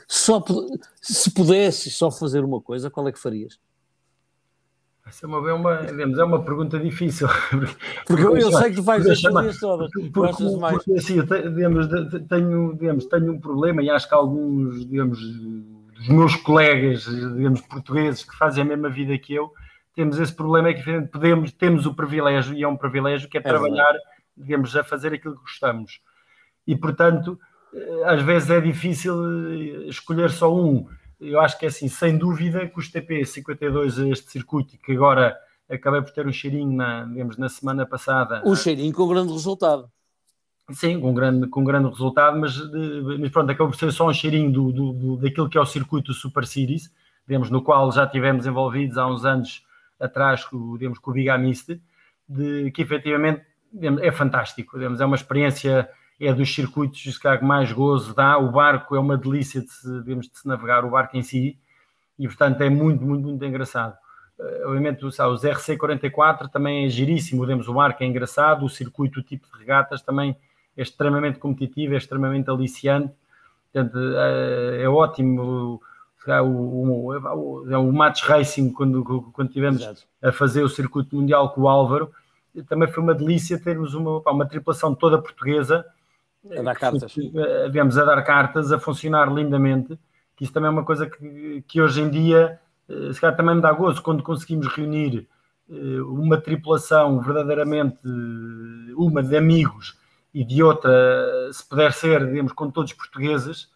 [0.09, 0.45] Só,
[1.01, 3.59] se pudesse só fazer uma coisa, qual é que farias?
[5.07, 7.29] Essa é uma, é uma, digamos, é uma pergunta difícil.
[8.07, 9.91] Porque eu, eu sei que tu vais as coisas todas.
[9.93, 10.77] Porque, porque, mais.
[10.77, 11.87] porque assim, eu tenho, digamos,
[12.29, 18.25] tenho, digamos, tenho um problema e acho que alguns, digamos, dos meus colegas, digamos, portugueses
[18.25, 19.53] que fazem a mesma vida que eu,
[19.97, 23.41] temos esse problema é que podemos, temos o privilégio, e é um privilégio, que é,
[23.41, 24.05] é trabalhar, verdade.
[24.37, 26.03] digamos, a fazer aquilo que gostamos.
[26.67, 27.41] E, portanto,
[27.73, 30.87] eh, às vezes é difícil eh, escolher só um.
[31.21, 35.37] Eu acho que é assim, sem dúvida, que os TP52, este circuito, que agora
[35.69, 38.43] acabei por ter um cheirinho na, digamos, na semana passada.
[38.45, 39.91] Um cheirinho com grande resultado.
[40.73, 42.59] Sim, com grande, com grande resultado, mas,
[43.21, 45.67] mas pronto, acabou por ser só um cheirinho do, do, do, daquilo que é o
[45.67, 46.93] circuito Super Series,
[47.27, 49.65] digamos, no qual já tivemos envolvidos há uns anos
[49.99, 50.45] atrás,
[50.77, 51.81] digamos, com o Bigamiste,
[52.29, 55.89] de que efetivamente digamos, é fantástico, digamos, é uma experiência,
[56.21, 60.29] é dos circuitos que mais gozo dá, o barco é uma delícia de se, digamos,
[60.29, 61.59] de se navegar, o barco em si,
[62.19, 63.95] e portanto é muito, muito, muito engraçado.
[64.39, 69.23] Uh, obviamente, os RC44 também é giríssimo, digamos, o barco é engraçado, o circuito, o
[69.23, 70.37] tipo de regatas também
[70.77, 73.13] é extremamente competitivo, é extremamente aliciante,
[73.73, 75.43] portanto, é, é ótimo.
[75.43, 75.83] O,
[76.43, 80.03] o, o, o, Match Racing, quando, quando tivemos Exato.
[80.21, 82.11] a fazer o circuito mundial com o Álvaro,
[82.69, 85.87] também foi uma delícia termos uma, uma tripulação toda portuguesa
[86.57, 87.15] a dar cartas.
[87.71, 89.99] Vemos a dar cartas, a funcionar lindamente,
[90.37, 93.55] que isso também é uma coisa que, que hoje em dia eh, se calhar também
[93.55, 95.27] me dá gozo quando conseguimos reunir
[95.71, 97.99] eh, uma tripulação verdadeiramente
[98.97, 99.99] uma de amigos
[100.33, 100.93] e de outra,
[101.53, 103.71] se puder ser, digamos, com todos portugueses,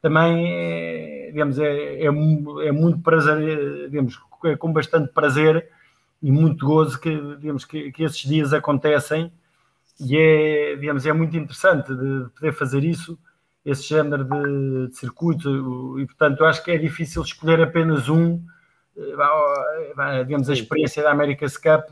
[0.00, 5.68] também é, digamos, é, é, é muito prazer, digamos, é com bastante prazer
[6.22, 9.30] e muito gozo que, digamos, que, que esses dias acontecem
[10.00, 13.18] e é, digamos, é muito interessante de poder fazer isso,
[13.64, 18.40] esse género de, de circuito, e portanto acho que é difícil escolher apenas um,
[18.96, 21.84] eh, digamos, a experiência da America's Cup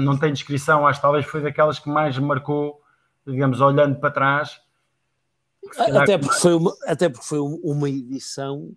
[0.00, 2.80] não tem descrição, acho que talvez foi daquelas que mais marcou,
[3.26, 4.60] digamos, olhando para trás.
[5.78, 8.72] Até porque, foi uma, até porque foi uma edição,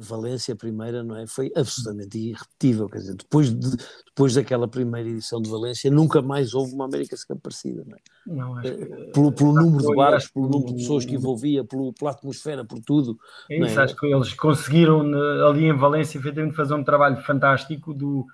[0.00, 1.26] Valência primeira, não é?
[1.26, 6.54] Foi absolutamente irrepetível, quer dizer, depois, de, depois daquela primeira edição de Valência, nunca mais
[6.54, 8.00] houve uma América Cup parecida, não é?
[8.26, 11.64] Não, acho que, uh, pelo, pelo número de barcos, pelo número de pessoas que envolvia,
[11.64, 13.18] pelo, pela atmosfera, por tudo.
[13.50, 13.84] É isso, é?
[13.84, 15.02] acho que eles conseguiram
[15.46, 18.26] ali em Valência, efetivamente, fazer um trabalho fantástico do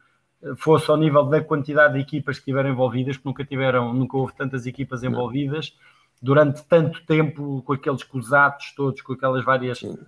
[0.58, 4.34] fosse ao nível da quantidade de equipas que tiveram envolvidas, que nunca tiveram, nunca houve
[4.36, 5.74] tantas equipas envolvidas,
[6.20, 9.98] durante tanto tempo, com aqueles cruzados todos, com aquelas várias uh,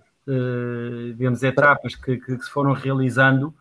[1.15, 3.53] digamos, etapas que, que, se foram realizando,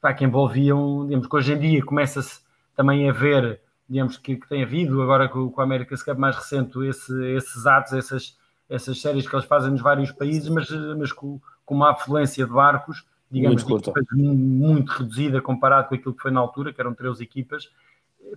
[0.00, 2.40] pá, que envolviam, digamos, que hoje em dia começa-se
[2.74, 6.36] também a ver, digamos, que, que tem havido, agora com, com a América Cup mais
[6.36, 11.12] recente, esse, esses atos, essas, essas séries que eles fazem nos vários países, mas, mas
[11.12, 16.30] com, com uma afluência de barcos, digamos, muito, muito reduzida comparado com aquilo que foi
[16.30, 17.70] na altura, que eram três equipas,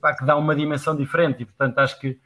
[0.02, 1.44] pá, que dá uma dimensão diferente.
[1.44, 2.20] E, portanto, acho que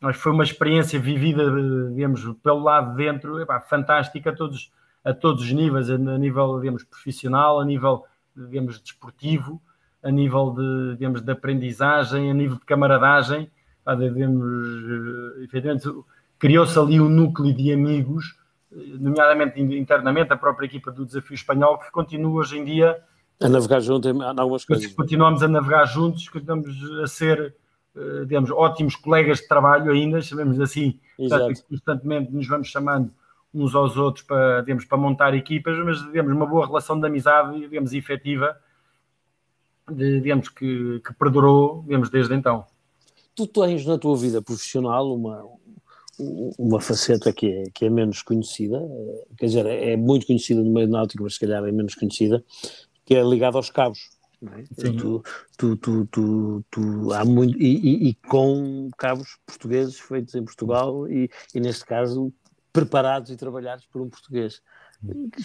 [0.00, 1.44] mas foi uma experiência vivida,
[1.92, 4.30] digamos, pelo lado de dentro, epá, fantástica.
[4.30, 4.70] A todos,
[5.08, 8.04] a todos os níveis, a nível, digamos, profissional, a nível,
[8.36, 9.60] digamos, desportivo,
[10.02, 13.50] a nível de, digamos, de aprendizagem, a nível de camaradagem,
[13.98, 15.88] digamos, eh, efetivamente,
[16.38, 18.36] criou-se ali um núcleo de amigos,
[18.70, 23.02] nomeadamente internamente, a própria equipa do Desafio Espanhol, que continua hoje em dia
[23.40, 24.92] a navegar juntos em algumas coisas.
[24.92, 26.68] Continuamos a navegar juntos, continuamos
[27.02, 27.54] a ser
[27.96, 33.10] eh, digamos, ótimos colegas de trabalho ainda, chamemos assim, portanto, constantemente nos vamos chamando
[33.52, 37.58] uns aos outros para, digamos, para montar equipas, mas digamos, uma boa relação de amizade,
[37.60, 38.56] digamos, efetiva,
[39.90, 42.66] de, digamos, que, que perdurou, digamos, desde então.
[43.34, 45.44] Tu tens na tua vida profissional uma,
[46.58, 48.80] uma faceta que é, que é menos conhecida,
[49.36, 52.44] quer dizer, é muito conhecida no meio náutico, mas se calhar é menos conhecida,
[53.04, 54.10] que é ligada aos cabos.
[54.42, 54.62] É?
[54.92, 55.22] Tu,
[55.56, 61.08] tu, tu, tu, tu, há muito, e, e, e, com cabos portugueses feitos em Portugal
[61.08, 62.32] e, e, neste caso,
[62.72, 64.60] preparados e trabalhados por um português.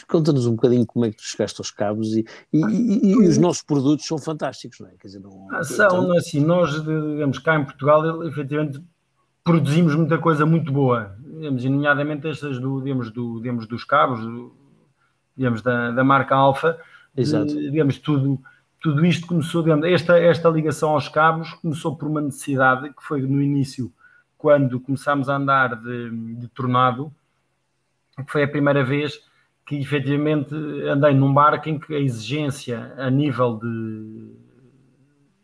[0.08, 4.06] Conta-nos um bocadinho como é que tu chegaste aos cabos e, e, os nossos produtos
[4.06, 4.92] são fantásticos, não é?
[5.00, 6.18] Quer dizer, não, ah, são, então...
[6.18, 8.84] assim, nós, digamos, cá em Portugal, efetivamente,
[9.44, 14.56] produzimos muita coisa muito boa, digamos, nomeadamente estas do, digamos, do, digamos, dos cabos, do,
[15.38, 16.80] digamos, da, da marca Alfa,
[17.16, 17.54] Exato.
[17.54, 18.42] digamos, tudo
[18.84, 23.22] tudo isto começou, dentro, esta, esta ligação aos cabos começou por uma necessidade que foi
[23.22, 23.90] no início,
[24.44, 27.16] quando começámos a andar de, de tornado,
[28.28, 29.24] foi a primeira vez
[29.66, 30.54] que efetivamente
[30.86, 34.36] andei num barco em que a exigência a nível de,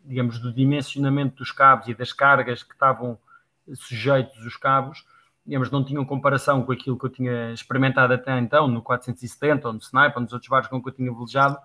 [0.04, 3.18] digamos, do dimensionamento dos cabos e das cargas que estavam
[3.74, 5.06] sujeitos os cabos,
[5.46, 9.74] digamos, não tinham comparação com aquilo que eu tinha experimentado até então no 470 ou
[9.76, 11.58] no Snipe ou nos outros barcos com que eu tinha velejado,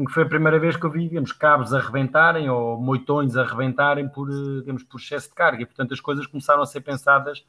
[0.00, 3.36] em que foi a primeira vez que eu vi, digamos, cabos a rebentarem ou moitões
[3.36, 5.62] a rebentarem por, eh, digamos, por excesso de carga.
[5.62, 7.44] E, portanto, as coisas começaram a ser pensadas,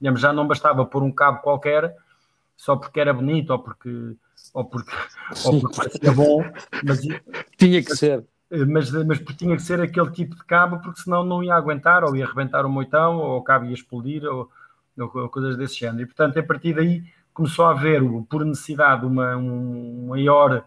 [0.00, 1.96] digamos, já não bastava pôr um cabo qualquer
[2.56, 4.16] só porque era bonito ou porque,
[4.54, 4.92] ou porque,
[5.44, 6.44] ou porque parecia bom,
[6.84, 7.00] mas
[7.58, 8.24] tinha que ser.
[8.68, 12.14] Mas, mas tinha que ser aquele tipo de cabo, porque senão não ia aguentar, ou
[12.14, 14.48] ia arrebentar o moitão, ou o cabo ia explodir, ou,
[14.96, 16.02] ou coisas desse género.
[16.02, 17.02] E, portanto, a partir daí
[17.34, 20.64] começou a haver, por necessidade, uma, um maior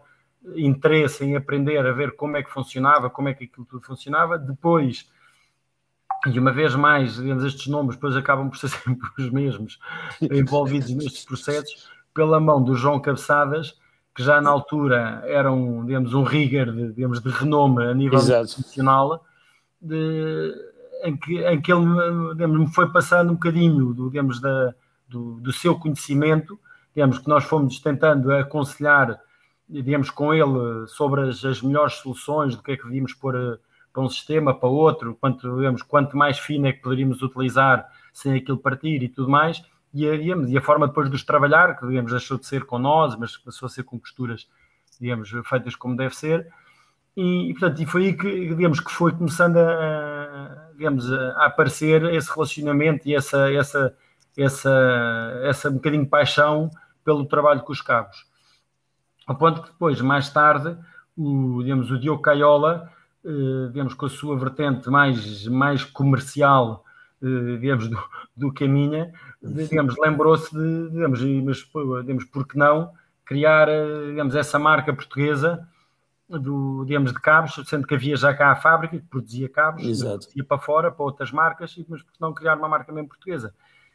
[0.56, 4.38] interesse em aprender a ver como é que funcionava, como é que aquilo tudo funcionava.
[4.38, 5.10] Depois,
[6.26, 9.78] e uma vez mais, digamos, estes nomes depois acabam por ser sempre os mesmos
[10.20, 13.78] envolvidos nestes processos, pela mão do João Cabeçadas,
[14.14, 18.18] que já na altura era um, digamos, um rigger de, digamos, de renome a nível
[18.18, 19.24] nacional,
[19.82, 24.74] em, que, em que ele digamos, me foi passando um bocadinho do, digamos, da,
[25.08, 26.58] do, do seu conhecimento,
[26.94, 29.20] digamos, que nós fomos tentando aconselhar
[29.70, 33.58] digamos, com ele sobre as, as melhores soluções do que é que devíamos pôr eh,
[33.92, 38.34] para um sistema, para outro, quanto, digamos, quanto mais fino é que poderíamos utilizar sem
[38.34, 39.62] aquilo partir e tudo mais,
[39.94, 42.64] e a, digamos, e a forma depois de os trabalhar, que digamos, deixou de ser
[42.64, 44.48] com nós, mas passou a ser com costuras,
[45.00, 46.48] digamos, feitas como deve ser,
[47.16, 52.02] e, e portanto, e foi aí que, digamos, que foi começando a, digamos, a aparecer
[52.14, 53.94] esse relacionamento e essa, essa,
[54.36, 56.70] essa, essa um bocadinho de paixão
[57.04, 58.29] pelo trabalho com os cabos.
[59.30, 60.76] Ao ponto que depois, mais tarde,
[61.16, 62.90] o, digamos, o Diogo Caiola,
[63.24, 66.84] eh, digamos, com a sua vertente mais, mais comercial,
[67.22, 67.96] eh, digamos, do,
[68.36, 71.58] do que a minha, digamos, lembrou-se de, digamos, mas,
[72.02, 72.90] digamos, por que não,
[73.24, 75.64] criar, eh, digamos, essa marca portuguesa
[76.28, 80.26] do, digamos, de cabos, sendo que havia já cá a fábrica que produzia cabos, Exato.
[80.34, 83.54] ia para fora, para outras marcas, mas por que não criar uma marca mesmo portuguesa?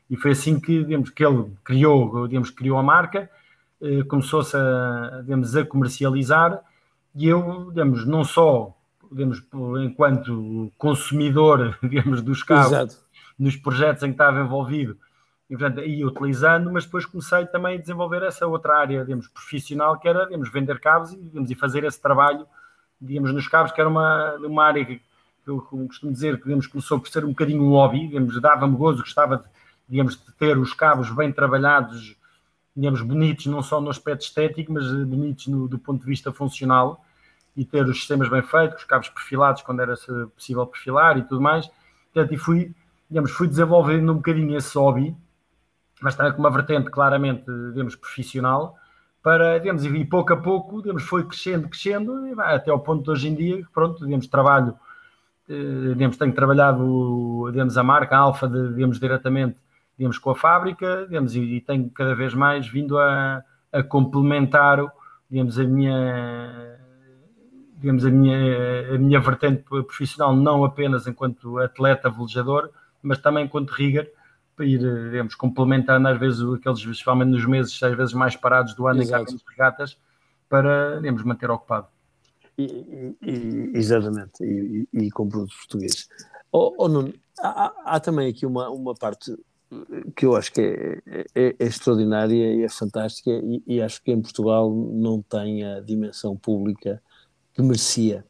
[0.09, 3.29] E foi assim que, digamos, que ele criou, digamos, criou a marca,
[4.09, 6.61] começou-se a, digamos, a comercializar
[7.13, 8.75] e eu, digamos, não só
[9.11, 9.41] digamos,
[9.83, 12.95] enquanto consumidor digamos, dos carros, Exato.
[13.37, 14.97] nos projetos em que estava envolvido,
[15.49, 19.99] e, portanto, ia utilizando, mas depois comecei também a desenvolver essa outra área, digamos, profissional,
[19.99, 22.47] que era, digamos, vender cabos e, digamos, e fazer esse trabalho,
[22.99, 25.01] digamos, nos cabos, que era uma, uma área que
[25.45, 29.01] eu costumo dizer que, digamos, começou por ser um bocadinho um hobby, digamos, dava-me gozo,
[29.01, 29.43] gostava, de,
[29.87, 32.15] digamos, de ter os cabos bem trabalhados,
[32.75, 37.03] digamos, bonitos, não só no aspecto estético, mas bonitos no, do ponto de vista funcional.
[37.55, 39.95] e ter os sistemas bem feitos, os cabos perfilados quando era
[40.35, 41.69] possível perfilar e tudo mais.
[42.13, 42.75] Portanto, e fui,
[43.09, 45.15] digamos, fui desenvolvendo um bocadinho esse hobby,
[46.01, 48.77] mas também com uma vertente claramente, digamos, profissional,
[49.23, 53.03] para, digamos, e pouco a pouco, digamos, foi crescendo, crescendo, e vai até ao ponto
[53.03, 54.77] de hoje em dia, pronto, digamos, trabalho,
[55.49, 59.57] eh, digamos, tenho trabalhado, digamos, a marca a Alfa, digamos, diretamente,
[59.97, 64.79] digamos, com a fábrica, digamos, e, e tenho cada vez mais vindo a, a complementar,
[65.29, 66.79] digamos, a minha,
[67.77, 72.69] digamos, a minha, a minha vertente profissional, não apenas enquanto atleta velejador,
[73.01, 74.11] mas também enquanto rigger,
[74.55, 78.87] para ir, digamos, complementando às vezes aqueles, especialmente nos meses às vezes mais parados do
[78.87, 79.33] ano Exato.
[79.33, 79.97] em regatas,
[80.47, 81.87] para, digamos, manter ocupado.
[82.57, 86.07] E, e, exatamente, e, e, com produtos portugueses.
[86.51, 89.35] Oh, oh Nuno, há, há, também aqui uma, uma parte
[90.15, 93.31] que eu acho que é, é, é, extraordinária e é fantástica,
[93.67, 97.01] e, acho que em Portugal não tem a dimensão pública
[97.53, 98.25] que merecia,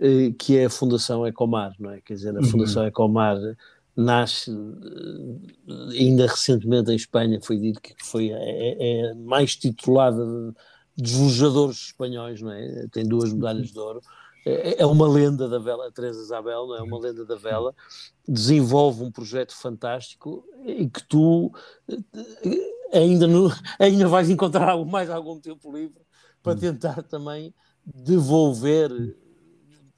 [0.00, 2.00] eh, que é a Fundação Ecomar, não é?
[2.00, 2.44] Quer dizer, a uhum.
[2.44, 3.36] Fundação Ecomar
[3.96, 10.24] nasce eh, ainda recentemente em Espanha, foi dito que foi é, é mais titulada
[10.96, 12.86] dos velejadores espanhóis, não é?
[12.92, 14.00] Tem duas medalhas de ouro.
[14.44, 16.82] É, é uma lenda da vela, a Teresa Isabel, não é?
[16.82, 17.74] uma lenda da vela,
[18.26, 21.52] desenvolve um projeto fantástico e que tu
[21.88, 26.02] eh, ainda, no, ainda vais encontrar mais algum tempo livre
[26.42, 26.58] para hum.
[26.58, 28.90] tentar também devolver,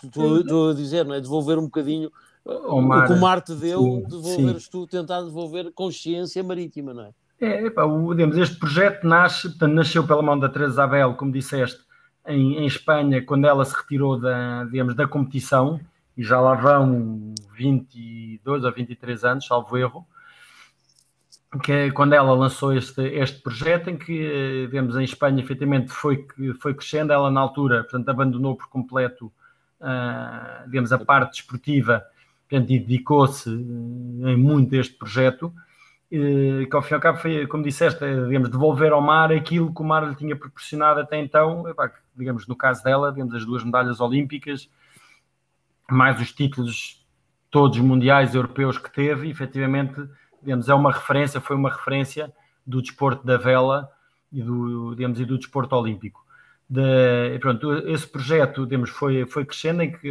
[0.03, 1.21] estou a dizer, não é?
[1.21, 2.11] Devolver um bocadinho
[2.45, 4.71] o, mar, o que o mar te deu, sim, devolveres sim.
[4.71, 7.11] tu, tentar devolver consciência marítima, não é?
[7.41, 11.81] É, epá, o, digamos, este projeto nasce, nasceu pela mão da Teresa Isabel, como disseste,
[12.27, 15.81] em, em, Espanha, quando ela se retirou da, digamos, da competição,
[16.17, 20.07] e já lá vão 22 ou 23 anos, salvo erro,
[21.63, 26.27] que é quando ela lançou este, este projeto, em que, digamos, em Espanha, efetivamente, foi,
[26.61, 29.27] foi crescendo, ela na altura, portanto, abandonou por completo,
[29.81, 32.05] uh, digamos, a parte desportiva
[32.49, 35.53] portanto, e dedicou-se eh, em muito a este projeto,
[36.69, 39.75] que ao fim e ao cabo foi, como disseste, é, digamos, devolver ao mar aquilo
[39.75, 41.65] que o mar lhe tinha proporcionado até então,
[42.15, 44.71] digamos, no caso dela, digamos, as duas medalhas olímpicas,
[45.91, 47.05] mais os títulos
[47.51, 50.09] todos mundiais europeus que teve, e, efetivamente,
[50.43, 52.33] digamos, é uma referência, foi uma referência
[52.67, 53.91] do desporto da vela
[54.33, 56.25] e do, digamos, e do desporto olímpico.
[56.69, 60.11] De, pronto, esse projeto, digamos, foi, foi crescendo em que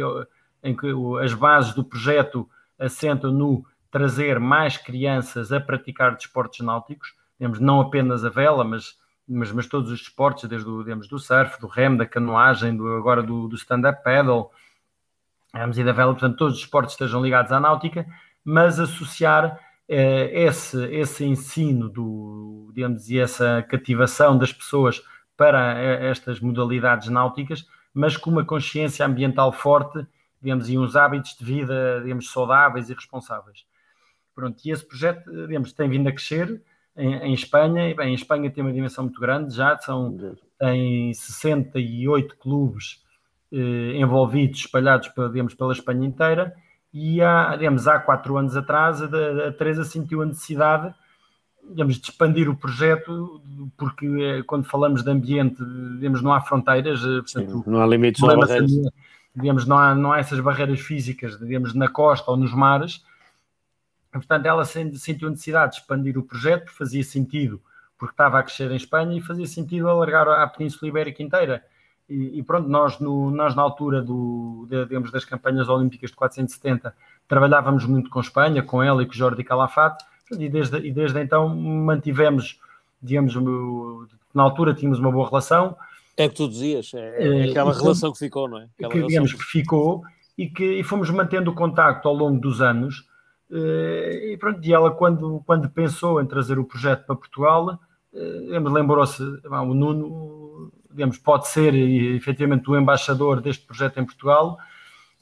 [0.64, 0.86] em que
[1.22, 7.80] as bases do projeto assentam no trazer mais crianças a praticar desportos náuticos, temos não
[7.80, 11.68] apenas a vela, mas, mas, mas todos os desportos, desde o, digamos, do surf, do
[11.68, 14.50] remo, da canoagem, do, agora do, do stand-up paddle,
[15.52, 18.04] digamos, e da vela, portanto, todos os esportes estejam ligados à náutica,
[18.44, 25.04] mas associar eh, esse, esse ensino do, digamos, e essa cativação das pessoas
[25.36, 30.04] para eh, estas modalidades náuticas, mas com uma consciência ambiental forte
[30.42, 33.64] digamos, e uns hábitos de vida, digamos, saudáveis e responsáveis.
[34.34, 36.60] Pronto, e esse projeto, digamos, tem vindo a crescer
[36.96, 40.16] em, em Espanha, e bem, em Espanha tem uma dimensão muito grande, já são,
[40.58, 43.02] tem 68 clubes
[43.52, 46.54] eh, envolvidos, espalhados, digamos, pela Espanha inteira,
[46.92, 50.94] e há, digamos, há quatro anos atrás a, a Teresa sentiu a necessidade
[51.68, 53.40] digamos, de expandir o projeto,
[53.76, 55.62] porque eh, quando falamos de ambiente,
[55.96, 58.70] digamos, não há fronteiras, eh, portanto, Sim, não há limites, não há barreiras
[59.34, 63.02] digamos, não há, não há essas barreiras físicas, digamos, na costa ou nos mares.
[64.18, 67.60] Portanto, ela sentiu necessidade de expandir o projeto, fazia sentido,
[67.98, 71.64] porque estava a crescer em Espanha e fazia sentido alargar a Península Ibérica inteira.
[72.08, 76.16] E, e pronto, nós, no, nós na altura do, de, digamos, das campanhas olímpicas de
[76.16, 76.94] 470
[77.26, 81.48] trabalhávamos muito com Espanha, com ela e com Jordi Calafate, e desde, e desde então
[81.48, 82.60] mantivemos,
[83.02, 83.34] digamos,
[84.34, 85.76] na altura tínhamos uma boa relação,
[86.16, 88.68] é que tu dizias, é, é aquela então, relação que ficou, não é?
[88.78, 90.04] Aquela que, digamos que ficou
[90.38, 93.04] e que e fomos mantendo o contacto ao longo dos anos.
[93.56, 97.78] Eh, e pronto, e ela, quando, quando pensou em trazer o projeto para Portugal,
[98.12, 104.58] eh, lembrou-se, o Nuno, digamos, pode ser efetivamente o embaixador deste projeto em Portugal,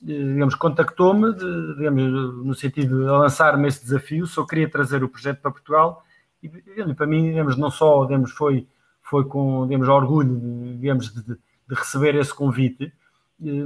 [0.02, 1.34] eh, digamos, contactou-me,
[1.76, 2.02] digamos,
[2.46, 6.02] no sentido de lançar-me esse desafio, só queria trazer o projeto para Portugal,
[6.42, 6.48] e
[6.94, 8.66] para mim, digamos, não só, digamos, foi
[9.02, 12.90] foi com, digamos, orgulho, digamos, de, de receber esse convite,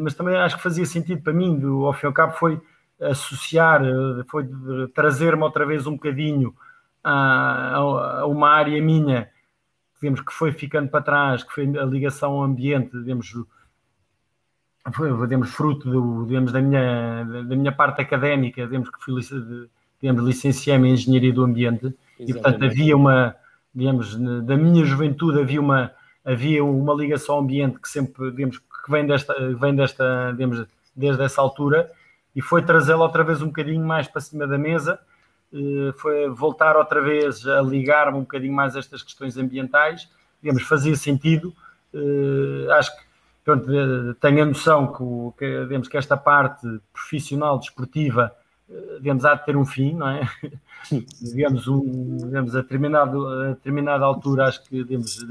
[0.00, 2.60] mas também acho que fazia sentido para mim, ao fim e ao cabo, foi
[3.00, 4.48] associar, eh, foi
[4.94, 6.54] trazer-me outra vez um bocadinho
[7.02, 9.28] a, a, uma área minha,
[10.00, 13.32] digamos, que foi ficando para trás, que foi a ligação ao ambiente, digamos,
[14.92, 19.14] foi, digamos, fruto do, digamos, da, minha, da minha parte académica, digamos, que fui
[20.00, 22.30] digamos, licenciei-me em Engenharia do Ambiente, Exatamente.
[22.30, 23.36] e portanto havia uma
[23.74, 25.92] digamos, da minha juventude havia uma,
[26.24, 30.64] havia uma ligação ao ambiente que sempre, digamos, que que vem desta, vem desta digamos,
[30.94, 31.90] desde essa altura,
[32.36, 35.00] e foi trazê-la outra vez um bocadinho mais para cima da mesa,
[35.52, 40.06] eh, foi voltar outra vez a ligar-me um bocadinho mais a estas questões ambientais,
[40.42, 41.54] digamos, fazia sentido,
[41.94, 43.02] eh, acho que
[43.42, 43.66] pronto,
[44.20, 48.30] tenho a noção que, que, digamos, que esta parte profissional, desportiva,
[48.98, 50.28] digamos, há de ter um fim, não é?
[51.22, 55.24] digamos, um, digamos a, determinado, a determinada altura, acho que digamos,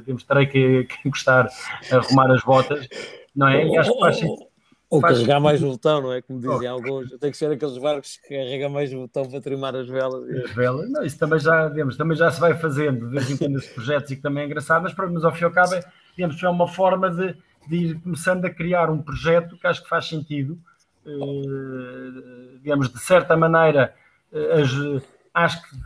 [0.00, 1.48] digamos, terei que, que encostar
[1.90, 2.86] a arrumar as botas,
[3.34, 3.66] não é?
[3.66, 4.20] E acho que faz
[4.92, 6.20] Ou faz carregar mais o botão, não é?
[6.20, 6.72] Como dizem oh.
[6.72, 10.28] alguns, tem que ser aqueles barcos que carregam mais o botão para trimar as velas.
[10.44, 13.38] As velas, não, isso também já, digamos, também já se vai fazendo, de vez em
[13.38, 15.74] quando, esses projetos e que também é engraçado, mas, mas ao fim e ao cabo,
[15.74, 15.82] é,
[16.14, 17.34] digamos, é uma forma de,
[17.66, 20.58] de ir começando a criar um projeto que acho que faz sentido,
[21.06, 23.94] eh, digamos, de certa maneira,
[24.30, 24.70] eh, as,
[25.32, 25.76] acho que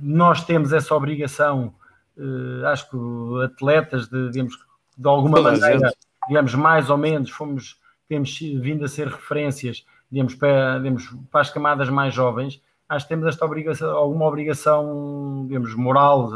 [0.00, 1.72] nós temos essa obrigação,
[2.18, 4.58] eh, acho que atletas, de, digamos,
[4.98, 5.92] de alguma maneira,
[6.28, 7.79] digamos, mais ou menos, fomos,
[8.10, 13.08] temos vindo a ser referências, digamos, para, digamos, para as camadas mais jovens, acho que
[13.08, 16.28] temos esta obrigação, alguma obrigação, digamos, moral,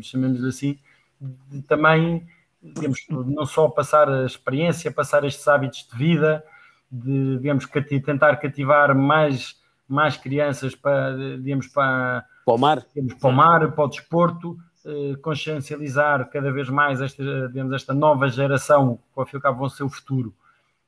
[0.00, 0.78] chamemos assim,
[1.20, 2.26] de também,
[2.62, 6.42] digamos, não só passar a experiência, passar estes hábitos de vida,
[6.90, 7.66] de, digamos,
[8.02, 13.72] tentar cativar mais, mais crianças para, digamos, para, para o mar, digamos, para, o mar,
[13.72, 19.26] para o desporto, eh, consciencializar cada vez mais esta, digamos, esta nova geração, que ao
[19.26, 20.34] fim e ao cabo vão ser o futuro,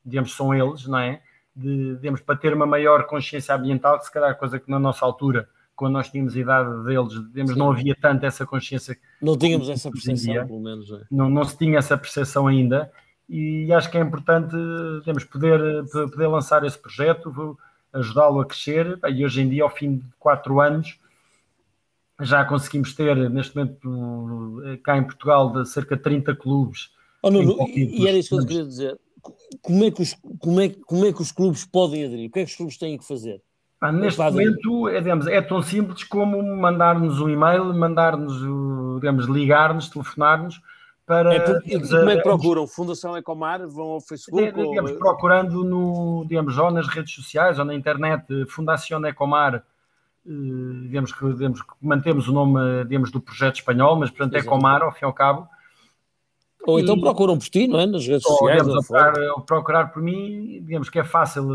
[0.07, 1.21] digamos, são eles, não é?
[1.55, 5.05] De, digamos, para ter uma maior consciência ambiental, que se calhar coisa que na nossa
[5.05, 8.97] altura, quando nós tínhamos a idade deles, digamos, não havia tanto essa consciência.
[9.21, 10.91] Não tínhamos essa percepção, pelo menos.
[10.93, 11.01] É.
[11.11, 12.91] Não, não se tinha essa percepção ainda,
[13.29, 14.55] e acho que é importante
[15.05, 17.59] temos poder, poder lançar esse projeto,
[17.93, 18.99] ajudá-lo a crescer.
[19.09, 20.99] E hoje em dia, ao fim de quatro anos,
[22.21, 26.91] já conseguimos ter, neste momento, cá em Portugal, de cerca de 30 clubes.
[27.23, 28.99] Oh, Nuno, e era isso que eu queria dizer.
[29.63, 32.29] Como é, que os, como, é, como é que os clubes podem aderir?
[32.29, 33.43] O que é que os clubes têm que fazer?
[33.81, 38.39] Ah, neste momento é, digamos, é tão simples como mandar-nos um e-mail, mandar-nos,
[39.01, 40.61] digamos, ligar-nos, telefonar-nos
[41.07, 41.35] para.
[41.35, 42.67] É, como é que procuram?
[42.67, 43.67] Fundação Ecomar?
[43.69, 44.43] Vão ao Facebook?
[44.43, 44.99] É, digamos, ou...
[44.99, 49.63] procurando no, digamos, ou nas redes sociais ou na internet, Fundação Ecomar.
[50.27, 50.31] Eh,
[50.83, 54.83] digamos que, digamos que mantemos o nome digamos, do projeto espanhol, mas portanto é Ecomar,
[54.83, 55.49] ao fim e ao cabo.
[56.67, 57.87] Ou então procuram por ti, não é?
[57.87, 58.63] Nas redes ou, sociais.
[58.63, 61.47] Digamos, ou procurar, procurar por mim, digamos que é fácil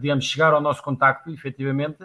[0.00, 2.04] digamos, chegar ao nosso contacto, efetivamente,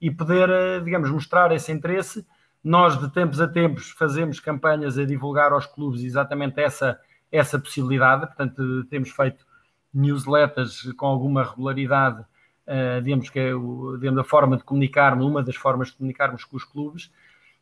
[0.00, 2.24] e poder, eh, digamos, mostrar esse interesse
[2.64, 6.98] nós, de tempos a tempos, fazemos campanhas a divulgar aos clubes exatamente essa,
[7.30, 9.44] essa possibilidade, portanto, temos feito
[9.92, 15.42] newsletters com alguma regularidade, uh, digamos que é o, digamos, a forma de comunicarmos, uma
[15.42, 17.12] das formas de comunicarmos com os clubes,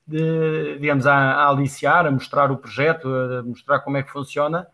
[0.07, 4.67] de, digamos, a, a, aliciar, a mostrar o projeto, a mostrar como é que funciona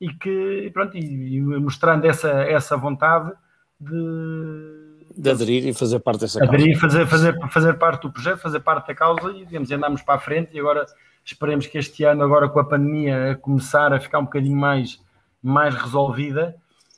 [0.00, 3.32] e que, pronto, e, e mostrando essa, essa vontade
[3.78, 6.54] de de aderir e fazer parte dessa causa.
[6.54, 10.14] Aderir, fazer, fazer, fazer parte do projeto, fazer parte da causa e digamos, andamos para
[10.14, 10.86] a frente e agora
[11.24, 15.00] esperemos que este ano, agora com a pandemia, a começar a ficar um bocadinho mais,
[15.42, 16.56] mais resolvida,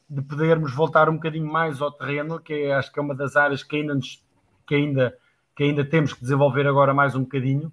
[0.08, 3.34] de podermos voltar um bocadinho mais ao terreno, que é, acho que é uma das
[3.34, 4.22] áreas que ainda, nos,
[4.66, 5.16] que ainda,
[5.56, 7.72] que ainda temos que desenvolver agora mais um bocadinho,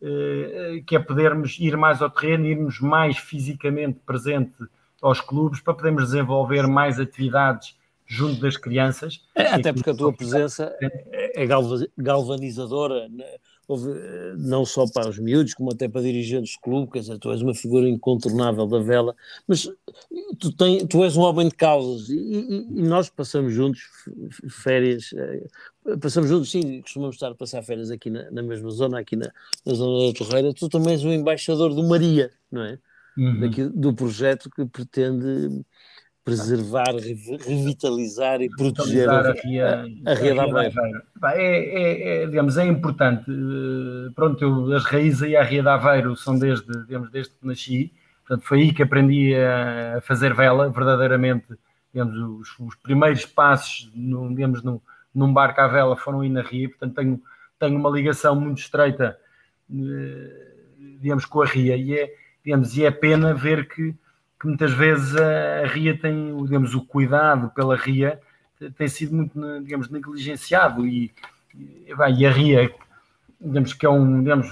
[0.00, 4.54] eh, que é podermos ir mais ao terreno, irmos mais fisicamente presente
[5.02, 7.76] aos clubes para podermos desenvolver mais atividades
[8.06, 9.22] junto das crianças.
[9.34, 11.46] É, até porque a tua presença é, é
[11.96, 13.24] galvanizadora, né?
[14.38, 17.42] não só para os miúdos, como até para dirigentes de clube, quer dizer, tu és
[17.42, 19.14] uma figura incontornável da vela,
[19.46, 19.68] mas
[20.38, 23.82] tu, tem, tu és um homem de causas e, e, e, nós passamos juntos
[24.48, 25.46] férias, eh,
[26.00, 29.30] passamos juntos, sim, costumamos estar a passar férias aqui na, na mesma zona, aqui na,
[29.64, 32.78] na, zona da Torreira, tu também és o embaixador do Maria, não é?
[33.16, 33.40] Uhum.
[33.40, 35.64] Daqui, do projeto que pretende
[36.28, 40.74] preservar, revitalizar e proteger a, Ria, a, a, Ria da Aveiro.
[41.24, 43.30] É, é, é, digamos, é importante.
[43.30, 47.46] Eh, pronto, eu, as raízes aí à Ria da Aveiro são desde, digamos, desde que
[47.46, 47.92] nasci.
[48.26, 51.46] Portanto, foi aí que aprendi a fazer vela, verdadeiramente.
[51.94, 54.82] Digamos, os, os primeiros passos, no, digamos, no,
[55.14, 56.68] num barco à vela foram aí na Ria.
[56.68, 57.22] Portanto, tenho,
[57.58, 59.18] tenho uma ligação muito estreita,
[59.70, 60.54] eh,
[61.00, 61.76] digamos, com a Ria.
[61.76, 63.94] E é, digamos, e é pena ver que
[64.40, 68.20] que muitas vezes a, RIA tem, digamos, o cuidado pela RIA
[68.76, 71.12] tem sido muito, digamos, negligenciado e,
[71.54, 72.72] e, e a RIA,
[73.40, 74.48] digamos, que é um, digamos,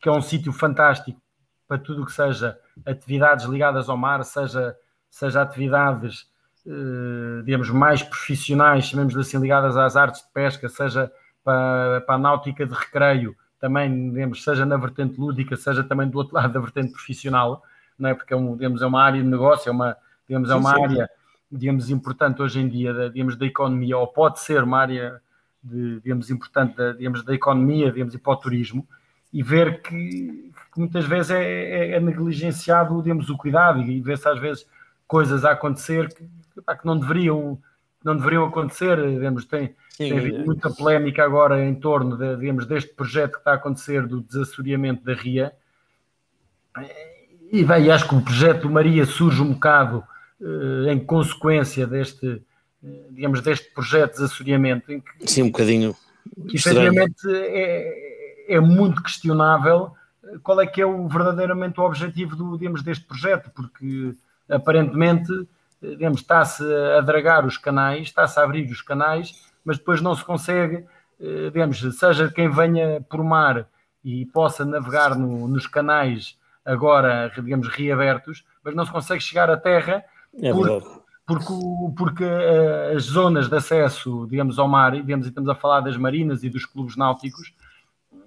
[0.00, 1.20] que é um sítio fantástico
[1.66, 4.76] para tudo o que seja atividades ligadas ao mar, seja,
[5.10, 6.30] seja atividades,
[7.44, 11.10] digamos, mais profissionais, chamemos assim, ligadas às artes de pesca, seja
[11.42, 16.18] para, para a náutica de recreio, também, digamos, seja na vertente lúdica, seja também do
[16.18, 17.62] outro lado da vertente profissional,
[17.98, 18.14] não é?
[18.14, 19.96] porque é, um, digamos, é uma área de negócio, é uma,
[20.28, 20.84] digamos, é uma sim.
[20.84, 21.10] área,
[21.50, 25.20] digamos, importante hoje em dia, digamos, da economia, ou pode ser uma área,
[25.62, 28.86] de, digamos, importante, da, digamos, da economia, digamos, e para o turismo,
[29.32, 34.28] e ver que, que muitas vezes é, é, é, negligenciado, digamos, o cuidado, e ver-se
[34.28, 34.66] às vezes
[35.06, 36.28] coisas a acontecer que,
[36.62, 37.58] que não deveriam
[38.04, 42.64] não deveriam acontecer, digamos, tem, Sim, tem havido muita polémica agora em torno de, digamos,
[42.64, 45.52] deste projeto que está a acontecer do desassoreamento da RIA,
[47.50, 50.04] e bem, acho que o projeto do Maria surge um bocado
[50.40, 52.42] uh, em consequência deste,
[53.10, 54.86] digamos, deste projeto de desassoreamento.
[54.86, 55.96] Que, Sim, um bocadinho.
[56.48, 59.92] Que efetivamente é, é muito questionável
[60.22, 64.14] eh, qual é que é o, verdadeiramente o objetivo do, digamos, deste projeto, porque
[64.48, 65.32] aparentemente
[65.80, 66.62] digamos, está-se
[66.96, 70.84] a dragar os canais, está-se a abrir os canais, mas depois não se consegue,
[71.52, 73.66] digamos, seja quem venha por mar
[74.04, 79.56] e possa navegar no, nos canais agora, digamos, reabertos, mas não se consegue chegar à
[79.56, 80.04] terra
[80.40, 80.86] é porque,
[81.26, 81.52] porque,
[81.96, 85.96] porque uh, as zonas de acesso, digamos, ao mar, digamos, e estamos a falar das
[85.96, 87.52] marinas e dos clubes náuticos,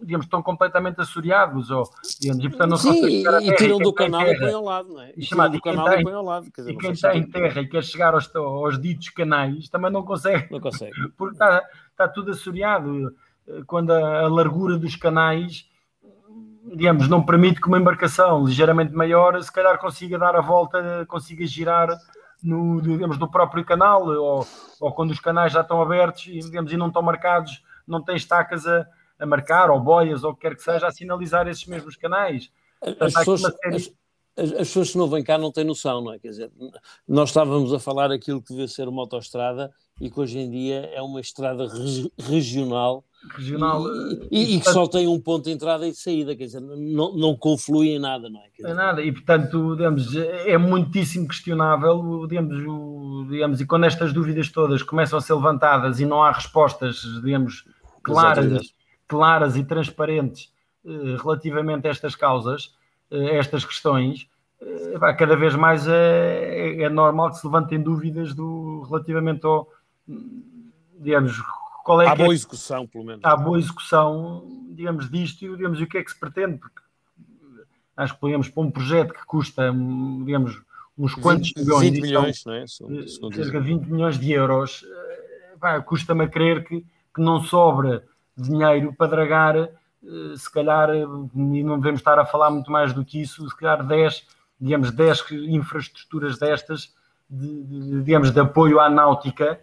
[0.02, 1.84] digamos, estão completamente assoreados, ou,
[2.20, 3.43] digamos, e portanto não Sim, à terra.
[3.43, 5.14] E tiram do canal e põem ao lado, não é?
[5.16, 6.47] E, chamado, do canal e põem ao lado.
[6.56, 10.04] Dizer, e quem está em terra e quer chegar aos, aos ditos canais também não
[10.04, 10.52] consegue.
[10.52, 10.93] Não consegue.
[11.18, 13.16] Porque está, está tudo assoreado.
[13.68, 15.70] Quando a, a largura dos canais
[16.64, 21.45] digamos, não permite que uma embarcação ligeiramente maior, se calhar consiga dar a volta, consiga
[21.45, 21.89] girar
[22.41, 24.47] no, digamos, no próprio canal, ou,
[24.80, 28.16] ou quando os canais já estão abertos e, digamos, e não estão marcados, não tem
[28.16, 28.86] estacas a,
[29.22, 32.51] a marcar, ou boias, ou o que quer que seja, a sinalizar esses mesmos canais.
[32.99, 33.76] As pessoas, série...
[33.76, 33.93] as,
[34.36, 36.19] as, pessoas que não vêm cá não têm noção, não é?
[36.19, 36.51] Quer dizer,
[37.07, 40.89] nós estávamos a falar aquilo que devia ser uma autoestrada e que hoje em dia
[40.93, 41.67] é uma estrada
[42.17, 43.86] regional regional.
[43.88, 46.61] E, e, e, que só tem um ponto de entrada e de saída, quer dizer,
[46.61, 48.49] não, não conflui em nada, não é?
[48.55, 54.11] Dizer, é nada, e portanto, digamos, é muitíssimo questionável, digamos, o, digamos, e quando estas
[54.13, 57.65] dúvidas todas começam a ser levantadas e não há respostas, digamos,
[58.03, 58.74] claras,
[59.12, 60.49] claras e transparentes
[60.86, 62.74] eh, relativamente a estas causas,
[63.12, 64.26] eh, a estas questões,
[64.62, 69.68] eh, cada vez mais é, é, é normal que se levantem dúvidas do, relativamente ao,
[70.97, 71.43] digamos,
[71.84, 73.20] qual é há boa é, execução, pelo menos.
[73.22, 76.82] Há boa execução, digamos, disto e digamos, o que é que se pretende, porque
[77.97, 79.76] acho que podemos para um projeto que custa,
[80.24, 80.62] digamos,
[80.97, 82.66] uns quantos 20, milhões, 20 milhões não é?
[83.34, 84.86] cerca de 20 milhões de euros,
[85.86, 86.80] custa-me a crer que,
[87.14, 88.09] que não sobra
[88.41, 89.69] dinheiro para dragar, eh,
[90.35, 93.85] se calhar, e não devemos estar a falar muito mais do que isso, se calhar
[93.85, 94.25] 10,
[94.59, 96.93] digamos, 10 infraestruturas destas,
[97.29, 99.59] de, de, digamos, de apoio à náutica,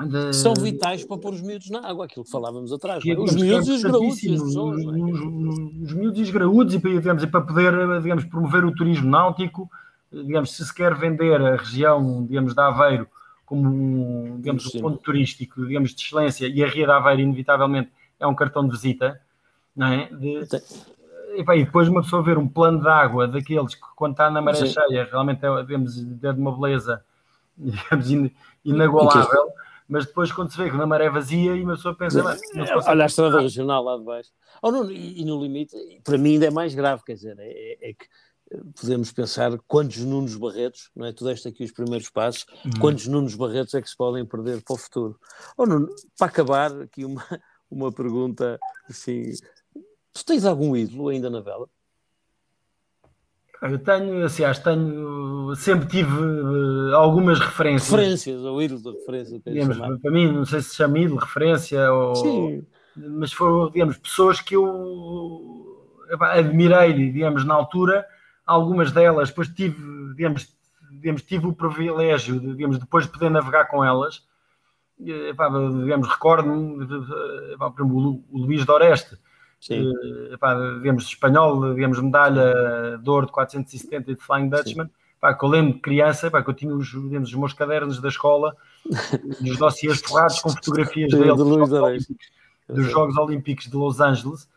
[0.00, 0.32] de...
[0.32, 3.00] São vitais para pôr os miúdos na água, aquilo que falávamos atrás.
[3.00, 3.18] Que, é?
[3.18, 4.22] os miúdos e os graúdos.
[4.24, 4.88] E as pessoas, os, é?
[4.88, 9.70] os miúdos e os graúdos, e, digamos, e para poder digamos, promover o turismo náutico,
[10.10, 13.06] digamos, se se quer vender a região digamos, de Aveiro
[13.44, 17.90] como um, digamos, um ponto turístico digamos, de excelência, e a Ria de Aveiro, inevitavelmente,
[18.18, 19.20] é um cartão de visita,
[19.74, 20.06] não é?
[20.06, 20.46] De,
[21.36, 24.30] e, pá, e, depois uma pessoa ver um plano de água daqueles que, quando está
[24.30, 24.68] na maré Sim.
[24.68, 27.04] cheia, realmente é, digamos, é de uma beleza
[27.56, 28.32] digamos,
[28.64, 29.52] inagualável
[29.88, 32.22] mas depois quando se vê que na maré vazia e uma pessoa pensa,
[32.86, 34.30] olha a estrada regional lá de baixo.
[34.62, 37.90] Oh, não, e, e, no limite, para mim ainda é mais grave, quer dizer, é,
[37.90, 38.08] é, que eh,
[38.80, 41.12] podemos pensar quantos Nunos Barretos, não é?
[41.12, 42.70] Tu deste aqui os primeiros passos, hum.
[42.80, 45.18] quantos Nunos Barretos é que se podem perder para o futuro?
[45.56, 45.88] Oh, Nuno,
[46.18, 47.24] para acabar, aqui uma,
[47.70, 49.32] uma pergunta assim.
[50.12, 51.68] Tu tens algum ídolo ainda na vela?
[53.62, 57.90] Eu tenho, assim, acho tenho, sempre tive uh, algumas referências.
[57.90, 59.40] Referências, ou ídolo de referência.
[59.46, 62.66] Digamos, para mim, não sei se chama ídolo, referência, ou, Sim.
[62.94, 65.74] mas foram, digamos, pessoas que eu
[66.20, 68.06] admirei, digamos, na altura,
[68.46, 69.76] algumas delas, depois tive,
[70.14, 70.54] digamos,
[70.90, 74.22] digamos tive o privilégio, de, digamos, depois de poder navegar com elas,
[75.00, 76.84] epá, digamos, recordo-me,
[78.30, 84.20] o Luís Doreste, uh, pá, digamos, espanhol, digamos, medalha de ouro de 470 e de
[84.20, 84.90] Flying Dutchman,
[85.20, 88.00] pá, que eu lembro de criança, pá, que eu tinha os, digamos, os meus cadernos
[88.00, 88.56] da escola,
[89.42, 92.26] os dossiês forrados com fotografias dele, dos, Jogos Olímpicos,
[92.68, 94.48] dos Jogos Olímpicos de Los Angeles,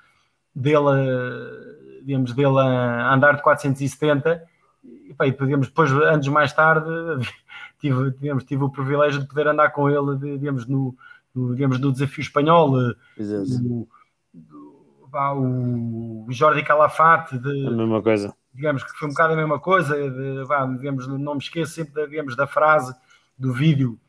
[0.53, 1.76] dele,
[2.07, 4.41] digamos, dele a andar de 470,
[5.09, 6.87] e, pá, e digamos, depois, anos mais tarde,
[7.79, 10.95] tive, digamos, tive o privilégio de poder andar com ele, digamos, no,
[11.35, 13.87] no digamos, no desafio espanhol, no,
[15.11, 18.33] pá, o Jordi Calafate de, a mesma coisa.
[18.53, 21.93] digamos que foi um bocado a mesma coisa de, pá, digamos, não me esqueço sempre
[21.93, 22.95] da, digamos, da frase
[23.37, 23.99] do vídeo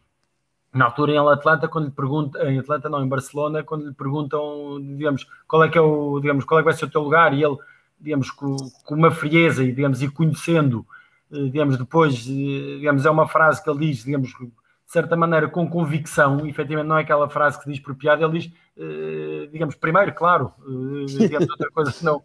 [0.72, 4.78] na altura em Atlanta quando lhe perguntam em Atlanta não, em Barcelona quando lhe perguntam,
[4.96, 7.34] digamos, qual é que é o, digamos, qual é que vai ser o teu lugar
[7.34, 7.56] e ele,
[8.00, 10.86] digamos, com, com uma frieza e, digamos, e conhecendo
[11.30, 16.46] digamos, depois, digamos, é uma frase que ele diz, digamos, de certa maneira, com convicção,
[16.46, 20.50] efetivamente não é aquela frase que diz por piada, ele diz, eh, digamos, primeiro, claro,
[20.66, 22.22] eh, digamos, outra coisa que não,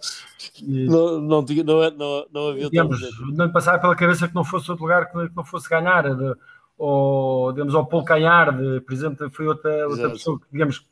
[0.61, 3.01] não, não, não, não, não havia digamos,
[3.33, 6.05] não passava pela cabeça que não fosse outro lugar que não fosse ganhar,
[6.77, 10.87] ou, digamos, ao Paul Canhard, por exemplo, foi outra, outra pessoa que, digamos,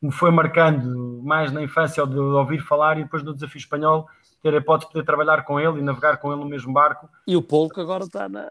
[0.00, 4.06] me foi marcando mais na infância de, de ouvir falar e depois no desafio espanhol
[4.42, 7.08] ter a hipótese de poder trabalhar com ele e navegar com ele no mesmo barco.
[7.26, 8.48] E o que agora está na,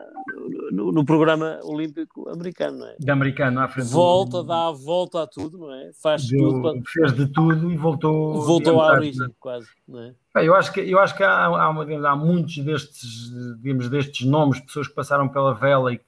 [0.71, 2.95] no, no, programa olímpico americano, não é?
[2.99, 3.89] De americano, à frente.
[3.89, 4.43] Volta, do...
[4.43, 5.91] dá a volta a tudo, não é?
[6.01, 6.61] Faz Deu, tudo.
[6.61, 6.81] Para...
[6.85, 8.41] Fez de tudo e voltou...
[8.41, 10.13] Voltou à origem, quase, não é?
[10.35, 13.31] eu acho que, eu acho que há, há, há, muitos destes,
[13.61, 15.99] digamos, destes nomes, pessoas que passaram pela vela e,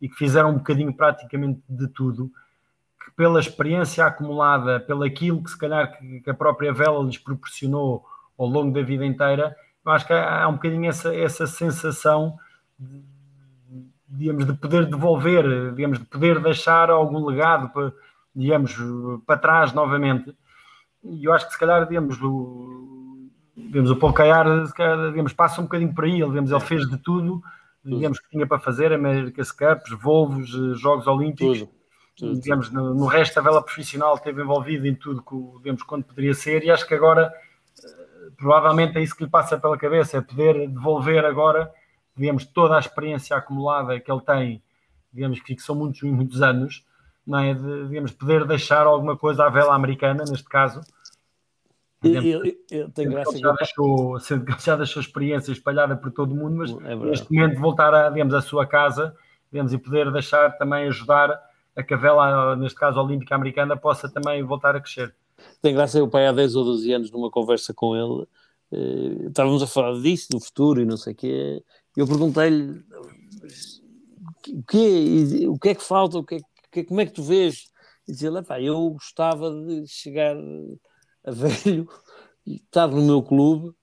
[0.00, 2.30] e que fizeram um bocadinho praticamente de tudo,
[3.16, 8.04] pela experiência acumulada, pelo aquilo que se calhar que, a própria vela lhes proporcionou
[8.38, 12.36] ao longo da vida inteira, eu acho que há um bocadinho essa, essa sensação
[12.78, 13.02] de,
[14.06, 17.92] digamos, de poder devolver, digamos, de poder deixar algum legado para,
[18.34, 18.76] digamos,
[19.24, 20.36] para trás novamente.
[21.02, 24.46] E eu acho que se calhar, digamos, o, digamos, o Paul Caiar,
[25.10, 27.42] digamos, passa um bocadinho por aí, ele, digamos, ele fez de tudo,
[27.82, 31.75] digamos, que tinha para fazer, America's Cups, Volvos, Jogos Olímpicos, tudo.
[32.16, 36.32] Digamos, no, no, resto da vela profissional esteve envolvido em tudo, que, digamos, quando poderia
[36.32, 37.32] ser, e acho que agora
[38.36, 41.72] provavelmente é isso que lhe passa pela cabeça, é poder devolver agora,
[42.16, 44.62] digamos, toda a experiência acumulada que ele tem,
[45.12, 46.84] digamos que são muitos, muitos anos,
[47.26, 47.54] não é?
[47.54, 50.80] De, digamos, poder deixar alguma coisa à vela americana, neste caso.
[52.02, 55.96] Digamos, eu, eu, eu tenho graça que já, deixou, sendo que já deixou experiência espalhada
[55.96, 59.16] por todo o mundo, mas é neste momento voltar a, digamos, à sua casa,
[59.50, 61.45] digamos, e poder deixar também ajudar
[61.76, 65.14] a que a vela, neste caso olímpica americana, possa também voltar a crescer.
[65.60, 68.26] Tem graça, eu pai há 10 ou 12 anos, numa conversa com ele,
[68.72, 71.62] eh, estávamos a falar disso, do futuro e não sei o quê,
[71.94, 72.82] eu perguntei-lhe
[74.48, 76.38] o que, o que é que falta, o que, é,
[76.72, 77.70] que como é que tu vês?
[78.08, 80.36] E dizia-lhe, eu gostava de chegar
[81.24, 81.88] a velho
[82.46, 83.74] estar no meu clube,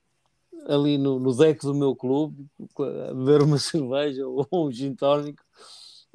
[0.68, 2.48] ali no, no deck do meu clube,
[2.80, 5.44] a beber uma cerveja ou um gin tónico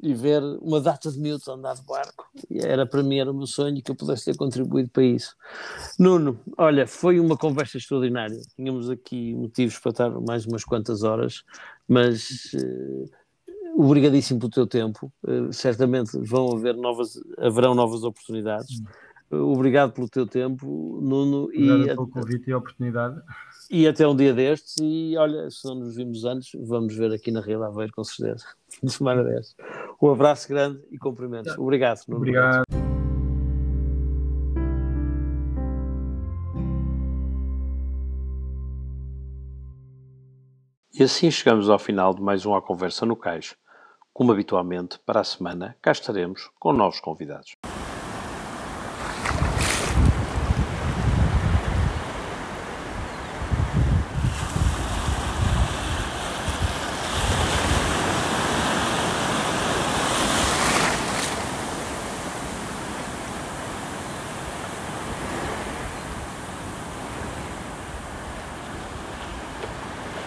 [0.01, 2.29] e ver uma data de miúdos andar de barco.
[2.49, 5.35] E era para mim era o meu sonho que eu pudesse ter contribuído para isso.
[5.97, 8.39] Nuno, olha, foi uma conversa extraordinária.
[8.55, 11.43] Tínhamos aqui motivos para estar mais umas quantas horas,
[11.87, 13.09] mas uh,
[13.75, 15.11] obrigadíssimo pelo teu tempo.
[15.23, 18.79] Uh, certamente vão haver novas, haverão novas oportunidades.
[18.79, 21.43] Uh, obrigado pelo teu tempo, Nuno.
[21.45, 23.21] Obrigado e pelo convite e a oportunidade.
[23.69, 27.29] E até um dia destes, e olha, se não nos vimos antes, vamos ver aqui
[27.29, 28.45] na Rio Aveiro, com certeza.
[28.67, 29.55] Fim de semana destes.
[30.01, 31.55] Um abraço grande e cumprimentos.
[31.57, 31.99] Obrigado.
[32.09, 32.63] Obrigado.
[40.99, 43.55] E assim chegamos ao final de mais uma Conversa no Cais.
[44.11, 47.55] Como habitualmente, para a semana, cá estaremos com novos convidados.